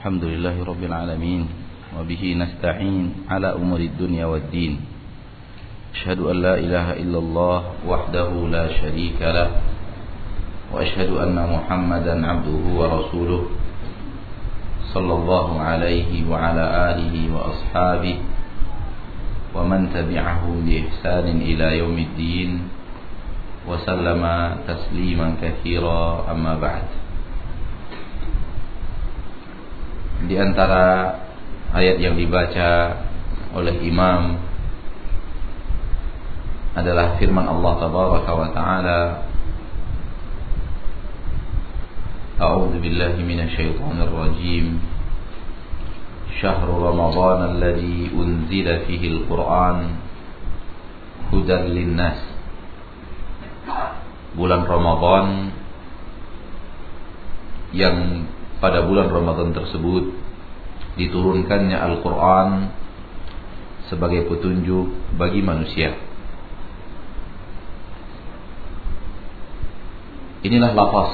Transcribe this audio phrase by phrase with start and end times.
[0.00, 1.42] الحمد لله رب العالمين
[1.92, 4.80] وبه نستعين على أمور الدنيا والدين.
[5.92, 9.60] أشهد أن لا إله إلا الله وحده لا شريك له
[10.72, 13.42] وأشهد أن محمدا عبده ورسوله
[14.96, 16.64] صلى الله عليه وعلى
[16.96, 18.16] آله وأصحابه
[19.52, 22.50] ومن تبعهم بإحسان إلى يوم الدين
[23.68, 24.22] وسلم
[24.64, 26.88] تسليما كثيرا أما بعد.
[30.25, 31.15] di antara
[31.75, 32.71] ayat yang dibaca
[33.55, 34.39] oleh imam
[36.75, 39.01] adalah firman Allah tabaraka wa taala
[42.35, 44.95] A'udzu billahi minasyaitonir rajim
[46.35, 49.77] شهر رمضان الذي أنزل فيه القرآن
[51.31, 52.19] هدى للناس
[54.35, 55.27] bulan Ramadan
[57.71, 58.27] yang
[58.60, 60.12] pada bulan Ramadan tersebut
[61.00, 62.48] diturunkannya Al-Quran
[63.88, 65.96] sebagai petunjuk bagi manusia.
[70.44, 71.12] Inilah lafaz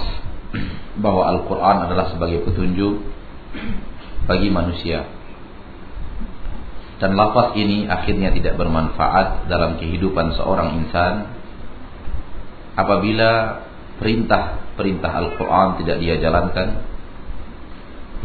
[1.02, 3.02] bahwa Al-Quran adalah sebagai petunjuk
[4.26, 5.06] bagi manusia.
[6.98, 11.14] Dan lafaz ini akhirnya tidak bermanfaat dalam kehidupan seorang insan
[12.76, 13.62] apabila
[14.00, 16.95] perintah-perintah Al-Quran tidak dia jalankan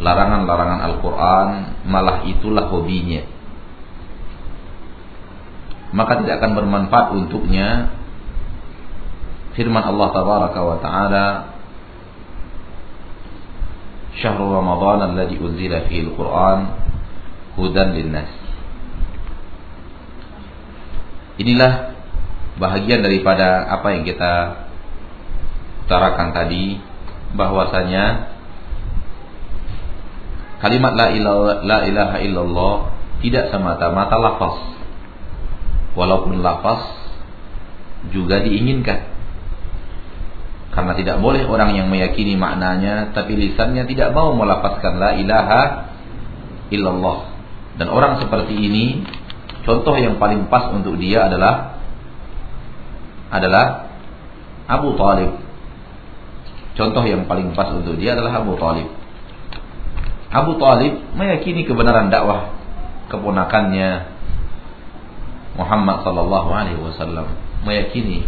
[0.02, 1.48] larangan-larangan Al-Quran
[1.86, 3.22] malah itulah hobinya.
[5.94, 7.94] Maka tidak akan bermanfaat untuknya
[9.54, 11.26] firman Allah tabaraka wa taala
[14.16, 16.58] syahrul ramadan alladhi unzila fihi al-Quran
[17.60, 18.32] hudan linnas.
[21.36, 21.94] Inilah
[22.56, 24.64] bahagian daripada apa yang kita
[25.84, 26.80] utarakan tadi
[27.36, 28.31] bahwasanya
[30.62, 32.74] Kalimat la ilaha, la ilaha illallah
[33.18, 34.56] tidak semata-mata lafaz.
[35.98, 36.86] Walaupun lafaz
[38.14, 39.10] juga diinginkan.
[40.70, 45.62] Karena tidak boleh orang yang meyakini maknanya tapi lisannya tidak mau melafazkan la ilaha
[46.70, 47.28] illallah.
[47.76, 49.02] Dan orang seperti ini
[49.66, 51.82] contoh yang paling pas untuk dia adalah
[53.34, 53.90] adalah
[54.70, 55.42] Abu Talib.
[56.78, 59.01] Contoh yang paling pas untuk dia adalah Abu Talib.
[60.32, 62.56] Abu Talib meyakini kebenaran dakwah
[63.12, 64.08] keponakannya
[65.60, 67.36] Muhammad sallallahu alaihi wasallam
[67.68, 68.24] meyakini.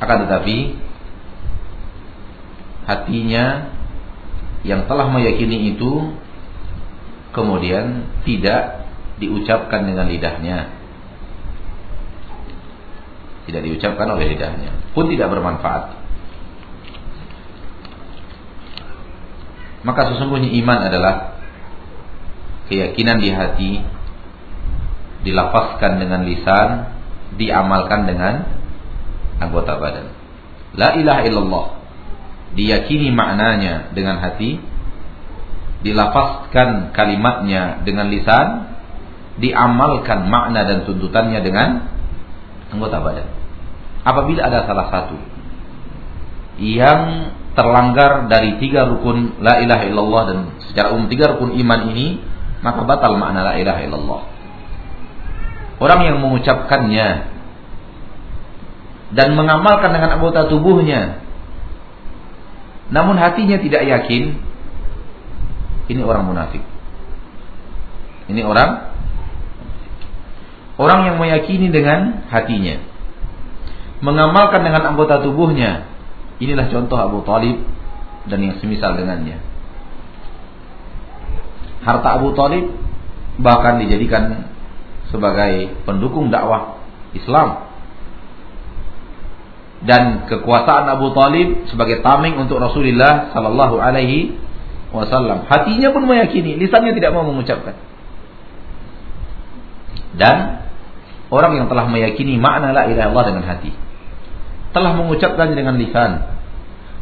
[0.00, 0.80] Akan tetapi
[2.88, 3.68] hatinya
[4.64, 6.16] yang telah meyakini itu
[7.36, 8.88] kemudian tidak
[9.20, 10.72] diucapkan dengan lidahnya.
[13.44, 14.72] Tidak diucapkan oleh lidahnya.
[14.96, 15.97] Pun tidak bermanfaat
[19.86, 21.14] Maka sesungguhnya iman adalah
[22.66, 23.72] keyakinan di hati
[25.22, 26.68] dilafazkan dengan lisan,
[27.38, 28.34] diamalkan dengan
[29.38, 30.06] anggota badan.
[30.78, 31.66] La ilaha illallah
[32.54, 34.58] diyakini maknanya dengan hati,
[35.82, 38.78] dilafazkan kalimatnya dengan lisan,
[39.38, 41.68] diamalkan makna dan tuntutannya dengan
[42.74, 43.28] anggota badan.
[44.02, 45.16] Apabila ada salah satu
[46.58, 50.38] yang terlanggar dari tiga rukun la ilaha illallah dan
[50.68, 52.20] secara umum tiga rukun iman ini
[52.60, 54.22] maka batal makna la ilaha illallah.
[55.78, 57.08] Orang yang mengucapkannya
[59.14, 61.22] dan mengamalkan dengan anggota tubuhnya
[62.88, 64.36] namun hatinya tidak yakin
[65.88, 66.60] ini orang munafik.
[68.28, 68.92] Ini orang
[70.78, 72.78] orang yang meyakini dengan hatinya
[73.98, 75.90] mengamalkan dengan anggota tubuhnya
[76.38, 77.58] Inilah contoh Abu Talib
[78.30, 79.42] dan yang semisal dengannya.
[81.82, 82.70] Harta Abu Talib
[83.42, 84.46] bahkan dijadikan
[85.10, 86.78] sebagai pendukung dakwah
[87.14, 87.66] Islam.
[89.78, 94.34] Dan kekuasaan Abu Talib sebagai tameng untuk Rasulullah Sallallahu Alaihi
[94.90, 95.46] Wasallam.
[95.46, 97.78] Hatinya pun meyakini, lisannya tidak mau mengucapkan.
[100.18, 100.66] Dan
[101.30, 103.87] orang yang telah meyakini makna la ilaha illallah dengan hati
[104.72, 106.38] telah mengucapkan dengan lisan.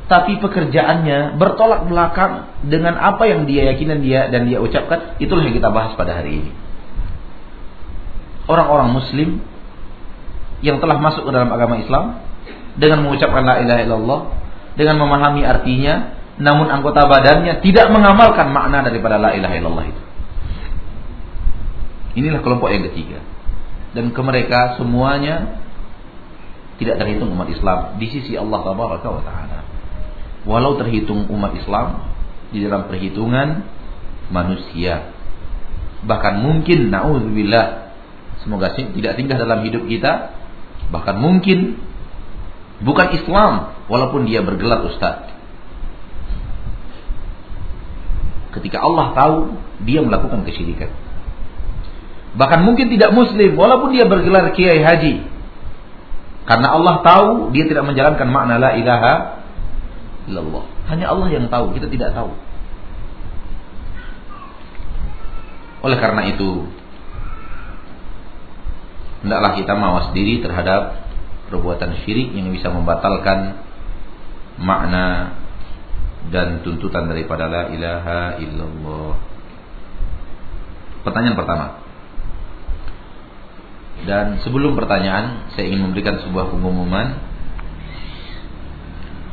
[0.06, 5.18] Tapi pekerjaannya bertolak belakang dengan apa yang dia yakinan dia dan dia ucapkan.
[5.18, 6.50] Itulah yang kita bahas pada hari ini.
[8.46, 9.42] Orang-orang muslim
[10.62, 12.22] yang telah masuk ke dalam agama Islam
[12.78, 14.20] dengan mengucapkan la ilaha illallah
[14.78, 20.02] dengan memahami artinya namun anggota badannya tidak mengamalkan makna daripada la ilaha illallah itu.
[22.16, 23.20] Inilah kelompok yang ketiga.
[23.96, 25.65] Dan ke mereka semuanya
[26.76, 29.58] tidak terhitung umat Islam di sisi Allah tabaraka wa taala.
[30.46, 32.06] walau terhitung umat Islam
[32.55, 33.67] di dalam perhitungan
[34.31, 35.11] manusia.
[36.06, 37.90] Bahkan mungkin naudzubillah
[38.46, 40.37] semoga tidak tinggal dalam hidup kita
[40.87, 41.82] bahkan mungkin
[42.78, 45.34] bukan Islam walaupun dia bergelar ustaz.
[48.55, 49.37] Ketika Allah tahu
[49.84, 50.88] dia melakukan kesyirikan.
[52.37, 55.36] Bahkan mungkin tidak muslim walaupun dia bergelar kiai haji.
[56.46, 59.12] Karena Allah tahu dia tidak menjalankan makna la ilaha
[60.31, 60.64] illallah.
[60.87, 62.31] Hanya Allah yang tahu, kita tidak tahu.
[65.82, 66.70] Oleh karena itu,
[69.26, 71.02] hendaklah kita mawas diri terhadap
[71.50, 73.58] perbuatan syirik yang bisa membatalkan
[74.58, 75.34] makna
[76.31, 79.14] dan tuntutan daripada la ilaha illallah.
[81.06, 81.86] Pertanyaan pertama.
[84.04, 87.37] Dan sebelum pertanyaan, saya ingin memberikan sebuah pengumuman.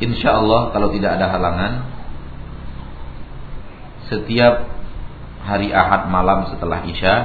[0.04, 1.74] Insya Allah kalau tidak ada halangan
[4.12, 4.68] Setiap
[5.48, 7.16] hari Ahad malam setelah Isya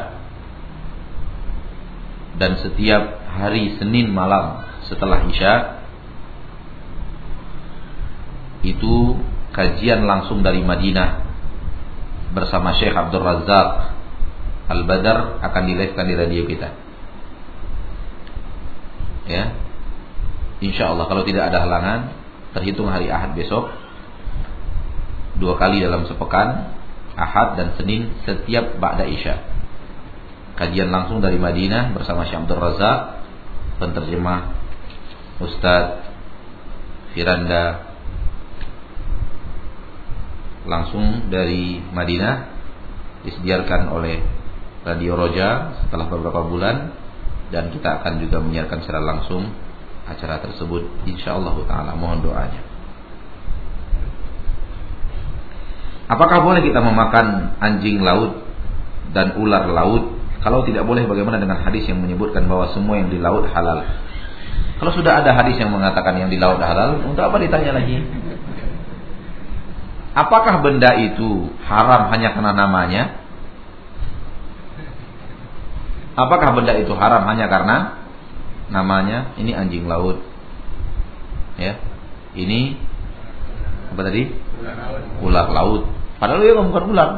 [2.39, 5.55] Dan setiap hari Senin malam setelah Isya
[8.63, 9.19] Itu
[9.51, 11.27] kajian langsung dari Madinah
[12.31, 13.97] Bersama Syekh Abdul Razak
[14.69, 16.88] Al-Badar akan dileskan di radio kita
[19.29, 19.53] Ya.
[20.59, 22.01] Insya Allah kalau tidak ada halangan
[22.57, 23.71] terhitung hari Ahad besok
[25.39, 26.75] dua kali dalam sepekan
[27.15, 29.37] Ahad dan Senin setiap Ba'da Isya.
[30.59, 32.99] Kajian langsung dari Madinah bersama Syekh Abdul Razak
[33.79, 34.41] penterjemah
[35.39, 36.03] Ustadz
[37.15, 37.87] Firanda.
[40.67, 42.35] Langsung dari Madinah
[43.23, 44.21] disediakan oleh
[44.83, 46.93] Radio Roja setelah beberapa bulan
[47.49, 49.49] dan kita akan juga menyiarkan secara langsung
[50.09, 52.69] acara tersebut insyaallah taala mohon doanya
[56.09, 58.41] Apakah boleh kita memakan anjing laut
[59.13, 60.17] dan ular laut?
[60.41, 63.85] Kalau tidak boleh bagaimana dengan hadis yang menyebutkan bahwa semua yang di laut halal?
[64.81, 68.01] Kalau sudah ada hadis yang mengatakan yang di laut halal, untuk apa ditanya lagi?
[70.17, 73.28] Apakah benda itu haram hanya karena namanya?
[76.19, 77.77] Apakah benda itu haram hanya karena
[78.75, 80.19] namanya ini anjing laut.
[81.55, 81.79] Ya.
[82.35, 82.75] Ini
[83.95, 84.27] apa tadi?
[85.23, 85.87] Ular laut.
[86.19, 87.11] Padahal dia bukan ular,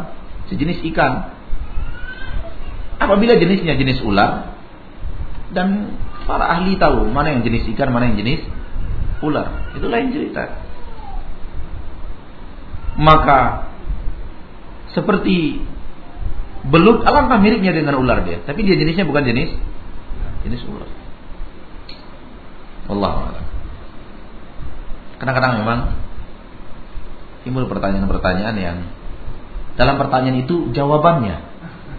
[0.52, 1.32] sejenis ikan.
[3.00, 4.52] Apabila jenisnya jenis ular
[5.56, 5.96] dan
[6.28, 8.44] para ahli tahu mana yang jenis ikan, mana yang jenis
[9.24, 10.44] ular, itu lain cerita.
[13.00, 13.72] Maka
[14.92, 15.64] seperti
[16.68, 19.56] belut alangkah miripnya dengan ular dia, tapi dia jenisnya bukan jenis
[20.44, 20.88] jenis ular.
[22.90, 23.38] Allah
[25.20, 25.80] Kadang-kadang memang
[27.44, 28.78] timbul pertanyaan-pertanyaan yang
[29.76, 31.36] dalam pertanyaan itu jawabannya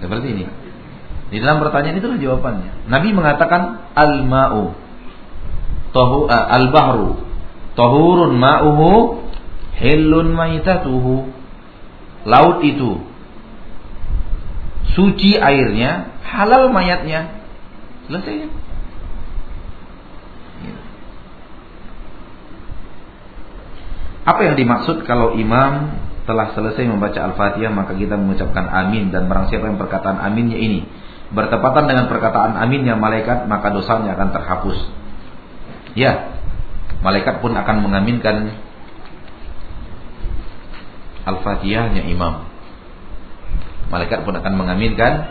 [0.02, 0.46] seperti ini.
[1.30, 2.90] Di dalam pertanyaan itu jawabannya.
[2.90, 4.74] Nabi mengatakan al-ma'u
[5.94, 7.22] tahu uh, al-bahru
[7.78, 8.90] tahurun ma'uhu
[9.78, 11.30] hillun maitatuhu.
[12.26, 13.02] Laut itu
[14.96, 17.44] suci airnya, halal mayatnya.
[18.08, 18.50] Selesai.
[24.22, 25.98] Apa yang dimaksud kalau imam
[26.30, 30.86] telah selesai membaca Al-Fatihah maka kita mengucapkan amin dan barang siapa yang perkataan aminnya ini
[31.32, 34.78] bertepatan dengan perkataan aminnya malaikat maka dosanya akan terhapus.
[35.98, 36.38] Ya,
[37.02, 38.54] malaikat pun akan mengaminkan
[41.26, 42.51] Al-Fatihahnya imam.
[43.92, 45.28] Malaikat pun akan mengaminkan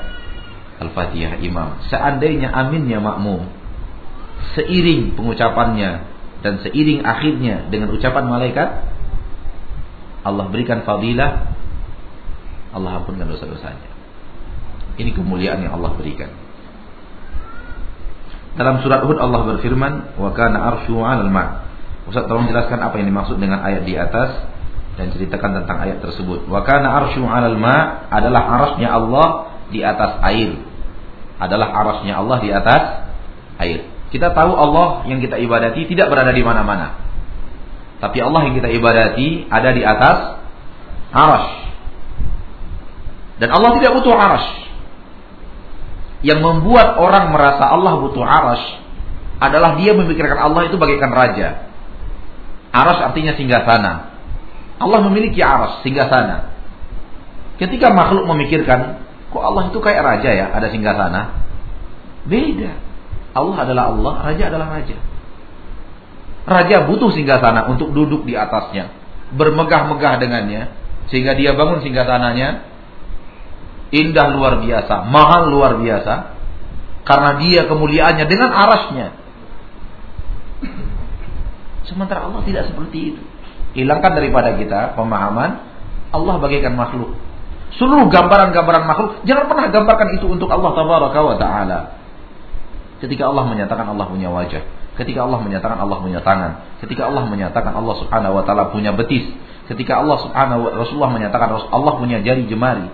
[0.80, 1.80] Al-Fatihah imam.
[1.88, 3.48] Seandainya aminnya makmum
[4.56, 5.90] seiring pengucapannya
[6.40, 8.68] dan seiring akhirnya dengan ucapan malaikat
[10.24, 11.56] Allah berikan fadilah
[12.70, 13.88] Allah ampunkan dosa-dosanya.
[15.00, 16.28] Ini kemuliaan yang Allah berikan.
[18.56, 21.70] Dalam surat Hud Allah berfirman wa kana arsyu 'alal ma'
[22.10, 24.49] Ustaz tolong jelaskan apa yang dimaksud dengan ayat di atas
[25.00, 29.28] dan ceritakan tentang ayat tersebut wa kana arsyu 'alal ma' adalah arasnya Allah
[29.72, 30.60] di atas air
[31.40, 32.82] adalah arasnya Allah di atas
[33.56, 36.98] air kita tahu Allah yang kita ibadati tidak berada di mana-mana.
[38.02, 40.18] Tapi Allah yang kita ibadati ada di atas
[41.14, 41.50] arash.
[43.38, 44.50] Dan Allah tidak butuh arash.
[46.26, 48.66] Yang membuat orang merasa Allah butuh arash
[49.40, 51.70] adalah dia memikirkan Allah itu bagaikan raja.
[52.74, 54.09] Arash artinya singgah sana.
[54.80, 56.56] Allah memiliki arash singgah sana.
[57.60, 61.20] Ketika makhluk memikirkan, kok Allah itu kayak raja ya, ada singgah sana?
[62.24, 62.72] Beda.
[63.36, 64.96] Allah adalah Allah, raja adalah raja.
[66.48, 68.96] Raja butuh singgah sana untuk duduk di atasnya.
[69.30, 70.74] bermegah-megah dengannya
[71.06, 72.66] sehingga dia bangun singgasananya
[73.90, 76.34] indah luar biasa, mahal luar biasa
[77.06, 79.08] karena dia kemuliaannya dengan arasnya.
[81.86, 83.22] Sementara Allah tidak seperti itu.
[83.70, 85.62] Hilangkan daripada kita pemahaman
[86.10, 87.14] Allah bagaikan makhluk.
[87.78, 91.78] Seluruh gambaran-gambaran makhluk jangan pernah gambarkan itu untuk Allah tabaraka wa taala.
[92.98, 94.66] Ketika Allah menyatakan Allah punya wajah,
[94.98, 99.30] ketika Allah menyatakan Allah punya tangan, ketika Allah menyatakan Allah Subhanahu wa taala punya betis,
[99.70, 102.90] ketika Allah Subhanahu wa Rasulullah menyatakan Allah punya jari jemari.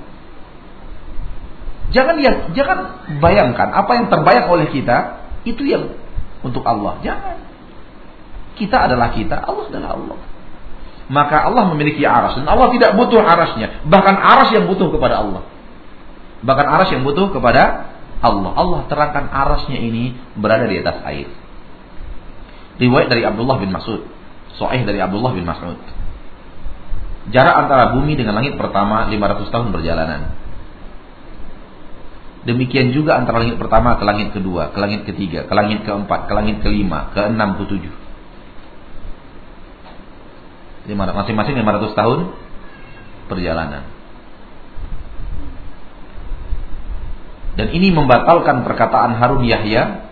[1.96, 2.78] Jangan ya, jangan
[3.24, 5.96] bayangkan apa yang terbayang oleh kita itu yang
[6.44, 7.00] untuk Allah.
[7.00, 7.40] Jangan.
[8.60, 10.35] Kita adalah kita, Allah adalah Allah
[11.06, 12.38] maka Allah memiliki aras.
[12.38, 13.86] Dan Allah tidak butuh arasnya.
[13.86, 15.42] Bahkan aras yang butuh kepada Allah.
[16.42, 18.50] Bahkan aras yang butuh kepada Allah.
[18.54, 21.30] Allah terangkan arasnya ini berada di atas air.
[22.82, 24.02] Riwayat dari Abdullah bin Mas'ud.
[24.58, 25.78] Sahih dari Abdullah bin Mas'ud.
[27.30, 30.20] Jarak antara bumi dengan langit pertama 500 tahun perjalanan.
[32.46, 36.32] Demikian juga antara langit pertama ke langit kedua, ke langit ketiga, ke langit keempat, ke
[36.34, 38.05] langit kelima, ke enam, ke tujuh
[40.94, 42.18] masing-masing 500 tahun
[43.26, 43.82] perjalanan.
[47.56, 50.04] Dan ini membatalkan perkataan Harun Yahya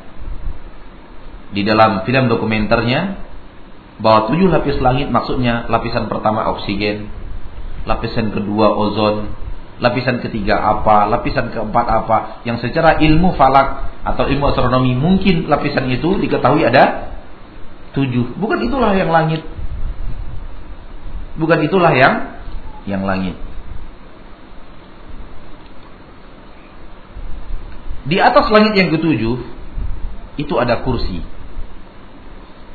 [1.53, 3.21] di dalam film dokumenternya
[4.01, 7.07] bahwa tujuh lapis langit maksudnya lapisan pertama oksigen,
[7.87, 9.31] lapisan kedua ozon,
[9.79, 12.17] lapisan ketiga apa, lapisan keempat apa,
[12.49, 17.15] yang secara ilmu falak atau ilmu astronomi mungkin lapisan itu diketahui ada
[17.95, 18.35] tujuh.
[18.41, 19.45] Bukan itulah yang langit.
[21.35, 22.39] Bukan itulah yang
[22.87, 23.35] yang langit.
[28.05, 29.41] Di atas langit yang ketujuh
[30.37, 31.25] itu ada kursi.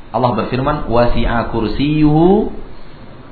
[0.09, 2.49] Allah berfirman, "Wasi'a kursiyuhu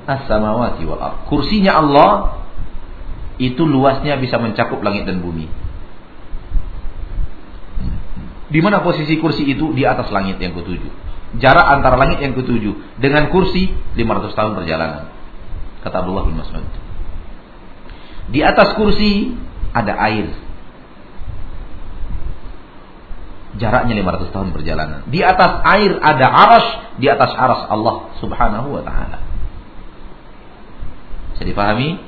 [0.06, 2.38] as-samawati wal ard." Kursinya Allah
[3.42, 5.50] itu luasnya bisa mencakup langit dan bumi.
[8.48, 11.10] Di mana posisi kursi itu di atas langit yang ketujuh.
[11.42, 13.68] Jarak antara langit yang ketujuh dengan kursi
[13.98, 15.17] 500 tahun perjalanan
[15.88, 16.68] kata Abdullah bin Mas'ud.
[18.28, 19.32] Di atas kursi
[19.72, 20.28] ada air.
[23.58, 25.00] Jaraknya 500 tahun perjalanan.
[25.08, 26.66] Di atas air ada aras,
[27.00, 29.18] di atas aras Allah Subhanahu wa taala.
[31.34, 31.98] Bisa dipahami?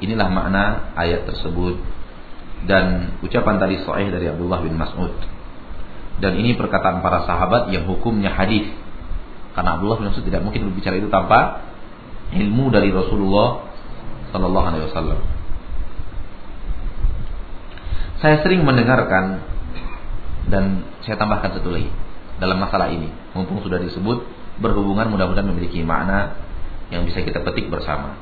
[0.00, 1.80] Inilah makna ayat tersebut
[2.64, 5.12] dan ucapan tadi sahih dari Abdullah bin Mas'ud.
[6.22, 8.70] Dan ini perkataan para sahabat yang hukumnya hadis.
[9.52, 11.73] Karena Abdullah bin Mas'ud tidak mungkin berbicara itu tanpa
[12.32, 13.68] ilmu dari Rasulullah
[14.32, 15.20] Sallallahu Alaihi Wasallam.
[18.24, 19.44] Saya sering mendengarkan
[20.48, 21.92] dan saya tambahkan satu lagi
[22.40, 24.24] dalam masalah ini, mumpung sudah disebut
[24.58, 26.38] berhubungan mudah-mudahan memiliki makna
[26.88, 28.16] yang bisa kita petik bersama.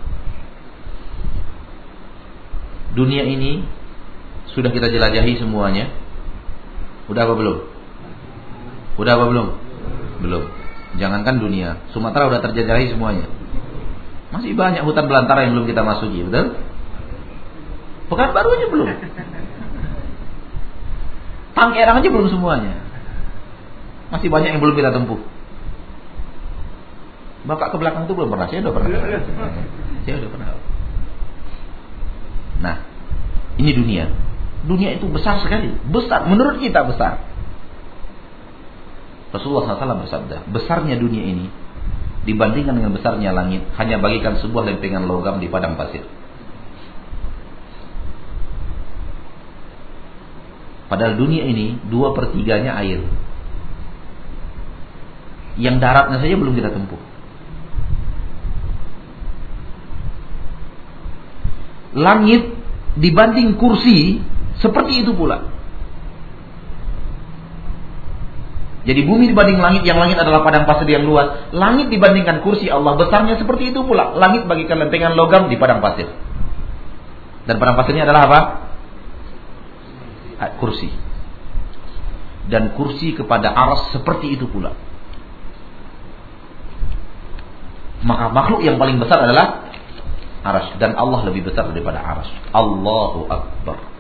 [2.93, 3.65] Dunia ini
[4.53, 5.89] sudah kita jelajahi semuanya.
[7.09, 7.59] Udah apa belum?
[9.01, 9.49] Udah apa belum?
[10.21, 10.45] Belum.
[11.01, 13.25] Jangankan dunia, Sumatera udah terjelajahi semuanya.
[14.33, 16.57] Masih banyak hutan belantara yang belum kita masuki, betul?
[18.09, 18.89] Pekan baru aja belum.
[21.53, 22.81] Tangkerang aja belum semuanya.
[24.09, 25.21] Masih banyak yang belum kita tempuh.
[27.45, 28.89] Bapak ke belakang itu belum pernah, saya udah pernah.
[30.09, 30.49] Saya udah pernah.
[32.63, 32.77] Nah,
[33.61, 34.05] ini dunia.
[34.65, 37.21] Dunia itu besar sekali, besar menurut kita besar.
[39.35, 41.62] Rasulullah SAW bersabda, besarnya dunia ini
[42.23, 46.07] dibandingkan dengan besarnya langit hanya bagikan sebuah lempengan logam di padang pasir.
[50.87, 53.01] Padahal dunia ini dua pertiganya air.
[55.57, 57.01] Yang daratnya saja belum kita tempuh.
[61.93, 62.57] Langit
[62.97, 64.21] dibanding kursi
[64.61, 65.52] seperti itu pula.
[68.83, 71.55] Jadi bumi dibanding langit, yang langit adalah padang pasir yang luas.
[71.55, 74.19] Langit dibandingkan kursi Allah besarnya seperti itu pula.
[74.19, 76.11] Langit bagikan lempengan logam di padang pasir.
[77.47, 78.41] Dan padang pasirnya adalah apa?
[80.59, 80.91] Kursi.
[82.51, 84.75] Dan kursi kepada aras seperti itu pula.
[88.03, 89.71] Maka makhluk yang paling besar adalah
[90.43, 90.75] aras.
[90.83, 92.27] Dan Allah lebih besar daripada aras.
[92.51, 93.92] Allahu Akbar.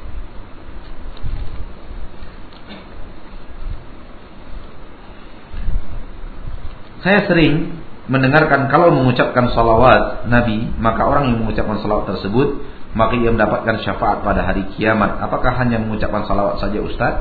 [7.02, 12.62] Saya sering mendengarkan kalau mengucapkan salawat Nabi, maka orang yang mengucapkan salawat tersebut,
[12.94, 15.18] maka ia mendapatkan syafaat pada hari kiamat.
[15.18, 17.14] Apakah hanya mengucapkan salawat saja Ustaz?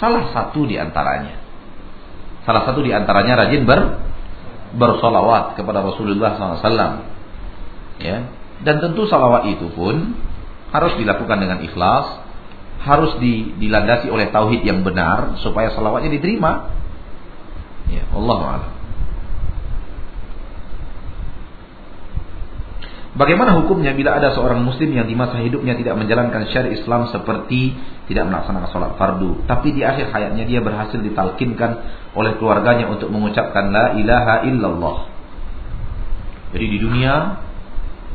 [0.00, 1.38] Salah satu di antaranya.
[2.48, 3.80] Salah satu di antaranya rajin ber
[4.72, 7.04] bersolawat kepada Rasulullah SAW.
[8.00, 8.32] Ya.
[8.64, 10.16] Dan tentu salawat itu pun
[10.72, 12.24] harus dilakukan dengan ikhlas,
[12.82, 13.20] harus
[13.60, 16.72] dilandasi oleh tauhid yang benar supaya salawatnya diterima.
[17.92, 18.81] Ya, Allah a'lam.
[23.12, 27.76] Bagaimana hukumnya bila ada seorang muslim yang di masa hidupnya tidak menjalankan syariat Islam seperti
[28.08, 31.70] tidak melaksanakan sholat fardu, tapi di akhir hayatnya dia berhasil ditalkinkan
[32.16, 34.96] oleh keluarganya untuk mengucapkan la ilaha illallah.
[36.56, 37.14] Jadi di dunia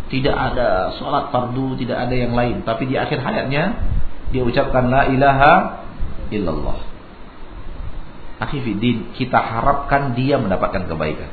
[0.09, 3.77] tidak ada sholat fardu, tidak ada yang lain, tapi di akhir hayatnya
[4.33, 5.53] dia ucapkan la ilaha
[6.33, 6.77] illallah.
[8.41, 11.29] Akhifidin, kita harapkan dia mendapatkan kebaikan.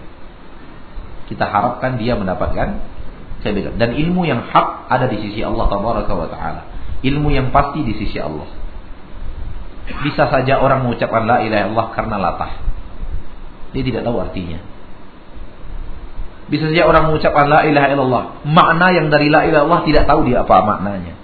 [1.33, 2.94] Kita harapkan dia mendapatkan
[3.45, 6.63] saya bilang dan ilmu yang hak ada di sisi Allah wa taala.
[7.05, 8.49] Ilmu yang pasti di sisi Allah.
[9.85, 12.53] Bisa saja orang mengucapkan la ilaha illallah karena latah.
[13.77, 14.57] Dia tidak tahu artinya.
[16.49, 20.25] Bisa saja orang mengucapkan la ilaha illallah, makna yang dari la ilaha illallah tidak tahu
[20.25, 21.15] dia apa maknanya.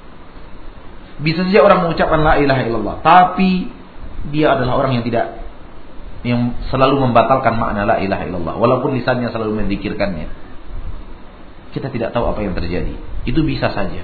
[1.24, 3.68] Bisa saja orang mengucapkan la ilaha illallah, tapi
[4.28, 5.40] dia adalah orang yang tidak
[6.20, 10.49] yang selalu membatalkan makna la ilaha illallah walaupun lisannya selalu mendikirkannya.
[11.70, 12.94] Kita tidak tahu apa yang terjadi.
[13.26, 14.02] Itu bisa saja.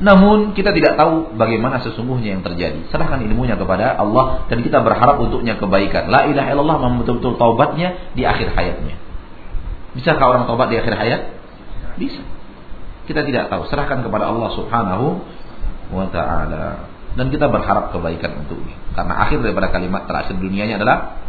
[0.00, 2.88] Namun kita tidak tahu bagaimana sesungguhnya yang terjadi.
[2.88, 6.08] Serahkan ilmunya kepada Allah dan kita berharap untuknya kebaikan.
[6.08, 8.96] La ilaha illallah betul-betul taubatnya di akhir hayatnya.
[9.92, 11.20] Bisakah orang taubat di akhir hayat?
[12.00, 12.24] Bisa.
[13.04, 13.68] Kita tidak tahu.
[13.68, 15.20] Serahkan kepada Allah Subhanahu
[15.92, 16.88] wa taala.
[17.12, 18.80] Dan kita berharap kebaikan untuknya.
[18.96, 21.20] Karena akhir daripada kalimat terakhir dunianya adalah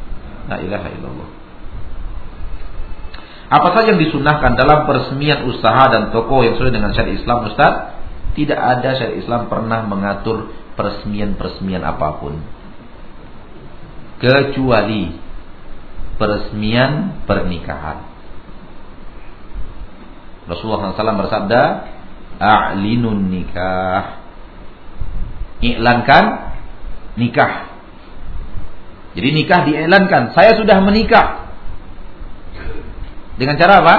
[0.47, 1.40] la ilaha illallah.
[3.51, 7.73] Apa saja yang disunahkan dalam peresmian usaha dan toko yang sesuai dengan syariat Islam Ustaz?
[8.31, 12.39] Tidak ada syariat Islam pernah mengatur peresmian-peresmian apa pun.
[14.23, 15.11] Kecuali
[16.15, 18.07] peresmian pernikahan.
[20.47, 21.61] Rasulullah SAW bersabda,
[22.39, 24.23] A'linun nikah.
[25.59, 26.23] Iklankan
[27.19, 27.67] nikah.
[29.11, 30.31] Jadi nikah diiklankan.
[30.31, 31.40] Saya sudah menikah.
[33.41, 33.95] Dengan cara apa?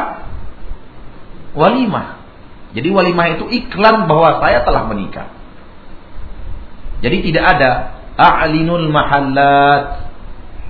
[1.58, 2.22] Walimah.
[2.78, 5.34] Jadi walimah itu iklan bahwa saya telah menikah.
[7.02, 7.70] Jadi tidak ada
[8.14, 10.06] a'linul mahallat.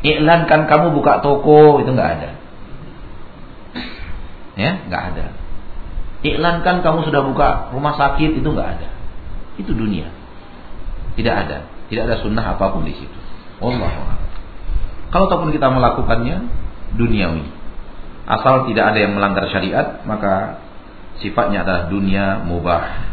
[0.00, 2.30] Iklankan kamu buka toko itu enggak ada.
[4.56, 5.26] Ya, enggak ada.
[6.24, 8.88] Iklankan kamu sudah buka rumah sakit itu enggak ada.
[9.60, 10.08] Itu dunia.
[11.20, 11.68] Tidak ada.
[11.92, 13.18] Tidak ada sunnah apa pun di situ.
[13.60, 14.16] Allah.
[15.12, 16.48] Kalau ataupun kita melakukannya
[16.96, 17.61] duniawi.
[18.22, 20.62] Asal tidak ada yang melanggar syariat, maka
[21.18, 23.12] sifatnya adalah dunia mubah.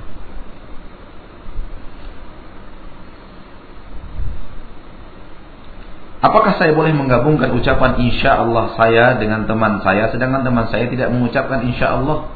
[6.20, 11.16] Apakah saya boleh menggabungkan ucapan insya Allah saya dengan teman saya Sedangkan teman saya tidak
[11.16, 12.28] mengucapkan insya Allah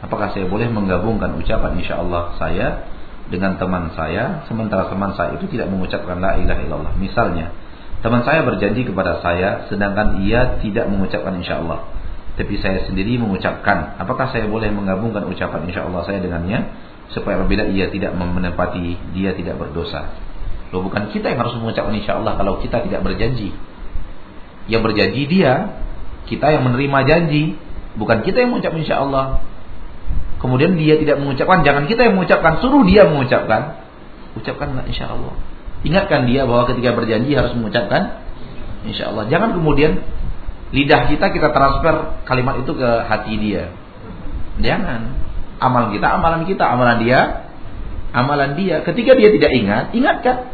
[0.00, 2.88] Apakah saya boleh menggabungkan ucapan insya Allah saya
[3.28, 7.52] Dengan teman saya Sementara teman saya itu tidak mengucapkan la ilaha illallah Misalnya
[8.04, 11.88] Teman saya berjanji kepada saya sedangkan ia tidak mengucapkan insya Allah.
[12.36, 13.96] Tapi saya sendiri mengucapkan.
[13.96, 16.68] Apakah saya boleh menggabungkan ucapan insya Allah saya dengannya?
[17.16, 20.12] Supaya apabila ia tidak menepati, dia tidak berdosa.
[20.68, 23.56] Loh bukan kita yang harus mengucapkan insya Allah kalau kita tidak berjanji.
[24.68, 25.80] Yang berjanji dia,
[26.28, 27.56] kita yang menerima janji.
[27.96, 29.40] Bukan kita yang mengucapkan insya Allah.
[30.44, 33.80] Kemudian dia tidak mengucapkan, jangan kita yang mengucapkan, suruh dia mengucapkan.
[34.36, 35.53] Ucapkanlah insya Allah.
[35.84, 38.24] Ingatkan dia bahwa ketika berjanji harus mengucapkan
[38.88, 39.28] insya Allah.
[39.28, 40.00] Jangan kemudian
[40.72, 43.68] lidah kita kita transfer kalimat itu ke hati dia.
[44.64, 45.22] Jangan.
[45.60, 47.20] Amal kita, amalan kita, amalan dia,
[48.16, 48.80] amalan dia.
[48.82, 50.50] Ketika dia tidak ingat, ingatkan.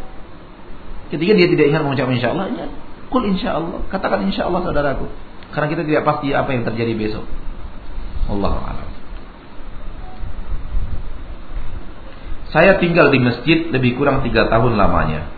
[1.10, 2.70] Ketika dia tidak ingat mengucapkan insya Allah, ingat.
[3.10, 3.82] Kul insya Allah.
[3.90, 5.06] Katakan insya Allah saudaraku.
[5.50, 7.26] Karena kita tidak pasti apa yang terjadi besok.
[8.30, 8.99] Allah Allah.
[12.50, 15.30] Saya tinggal di masjid lebih kurang tiga tahun lamanya.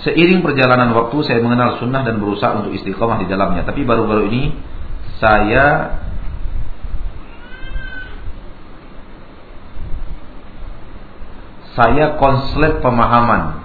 [0.00, 3.68] Seiring perjalanan waktu saya mengenal sunnah dan berusaha untuk istiqomah di dalamnya.
[3.68, 4.42] Tapi baru-baru ini
[5.20, 5.96] saya
[11.76, 13.60] saya konslet pemahaman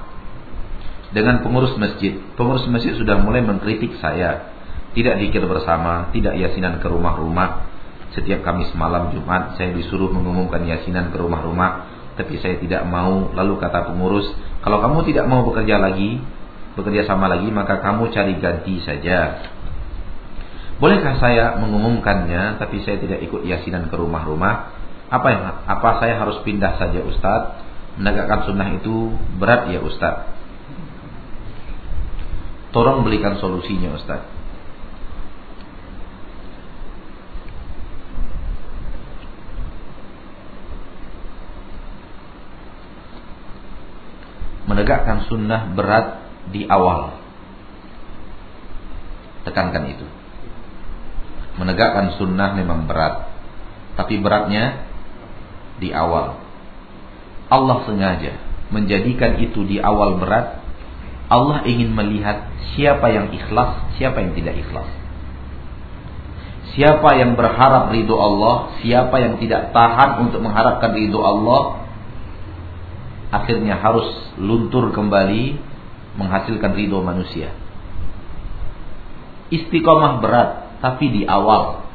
[1.16, 2.20] dengan pengurus masjid.
[2.36, 4.60] Pengurus masjid sudah mulai mengkritik saya.
[4.92, 7.64] Tidak dikir bersama, tidak yasinan ke rumah-rumah.
[8.12, 11.89] Setiap Kamis malam Jumat saya disuruh mengumumkan yasinan ke rumah-rumah
[12.20, 13.32] tapi saya tidak mau.
[13.32, 14.28] Lalu kata pengurus,
[14.60, 16.20] kalau kamu tidak mau bekerja lagi,
[16.76, 19.48] bekerja sama lagi, maka kamu cari ganti saja.
[20.84, 24.76] Bolehkah saya mengumumkannya, tapi saya tidak ikut yasinan ke rumah-rumah?
[25.08, 27.68] Apa yang apa saya harus pindah saja Ustadz?
[28.00, 30.28] Menegakkan sunnah itu berat ya Ustadz.
[32.76, 34.39] Tolong belikan solusinya Ustadz.
[44.70, 47.18] Menegakkan sunnah berat di awal.
[49.50, 50.06] Tekankan itu.
[51.58, 53.34] Menegakkan sunnah memang berat.
[53.98, 54.86] Tapi beratnya
[55.82, 56.38] di awal.
[57.50, 60.62] Allah sengaja menjadikan itu di awal berat.
[61.30, 64.90] Allah ingin melihat siapa yang ikhlas, siapa yang tidak ikhlas.
[66.74, 71.89] Siapa yang berharap ridho Allah, siapa yang tidak tahan untuk mengharapkan ridho Allah,
[73.30, 74.10] akhirnya harus
[74.42, 75.58] luntur kembali
[76.18, 77.54] menghasilkan ridho manusia.
[79.50, 80.50] Istiqomah berat,
[80.82, 81.86] tapi di awal.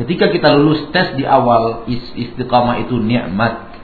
[0.00, 1.84] Ketika kita lulus tes di awal,
[2.16, 3.76] istiqomah itu nikmat.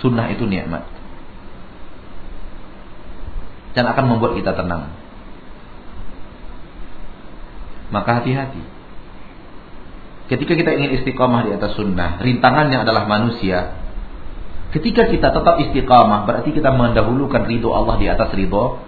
[0.00, 0.84] Sunnah itu nikmat.
[3.72, 4.92] Dan akan membuat kita tenang.
[7.92, 8.79] Maka hati-hati.
[10.30, 13.74] Ketika kita ingin istiqamah di atas sunnah, rintangannya adalah manusia.
[14.70, 18.78] Ketika kita tetap istiqamah, berarti kita mendahulukan ridho Allah di atas ridho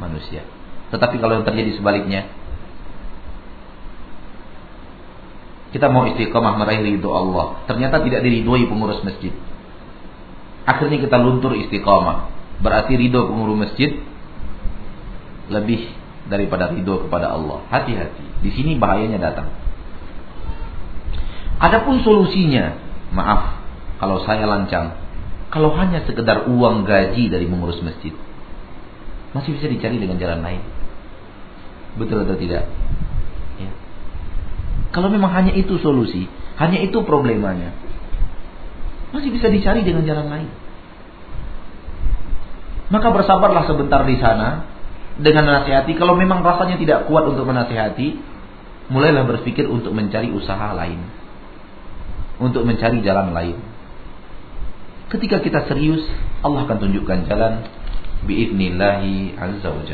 [0.00, 0.40] manusia.
[0.88, 2.32] Tetapi kalau yang terjadi sebaliknya,
[5.76, 9.36] kita mau istiqamah meraih ridho Allah, ternyata tidak diridhoi pengurus masjid.
[10.64, 12.32] Akhirnya kita luntur istiqamah.
[12.64, 14.00] Berarti ridho pengurus masjid
[15.52, 15.92] lebih
[16.24, 17.68] daripada ridho kepada Allah.
[17.68, 18.24] Hati-hati.
[18.40, 19.63] Di sini bahayanya datang.
[21.62, 22.78] Adapun solusinya,
[23.14, 23.62] maaf
[24.02, 24.98] kalau saya lancang,
[25.54, 28.10] kalau hanya sekedar uang gaji dari mengurus masjid,
[29.32, 30.62] masih bisa dicari dengan jalan lain.
[31.94, 32.66] Betul atau tidak?
[33.62, 33.70] Ya.
[34.90, 36.26] Kalau memang hanya itu solusi,
[36.58, 37.70] hanya itu problemanya,
[39.14, 40.50] masih bisa dicari dengan jalan lain.
[42.90, 44.74] Maka bersabarlah sebentar di sana,
[45.18, 45.94] dengan menasihati.
[45.94, 48.18] Kalau memang rasanya tidak kuat untuk menasihati,
[48.90, 50.98] mulailah berpikir untuk mencari usaha lain.
[52.42, 53.56] Untuk mencari jalan lain.
[55.12, 56.02] Ketika kita serius,
[56.42, 57.68] Allah akan tunjukkan jalan
[58.24, 59.84] biidnillahi azza wa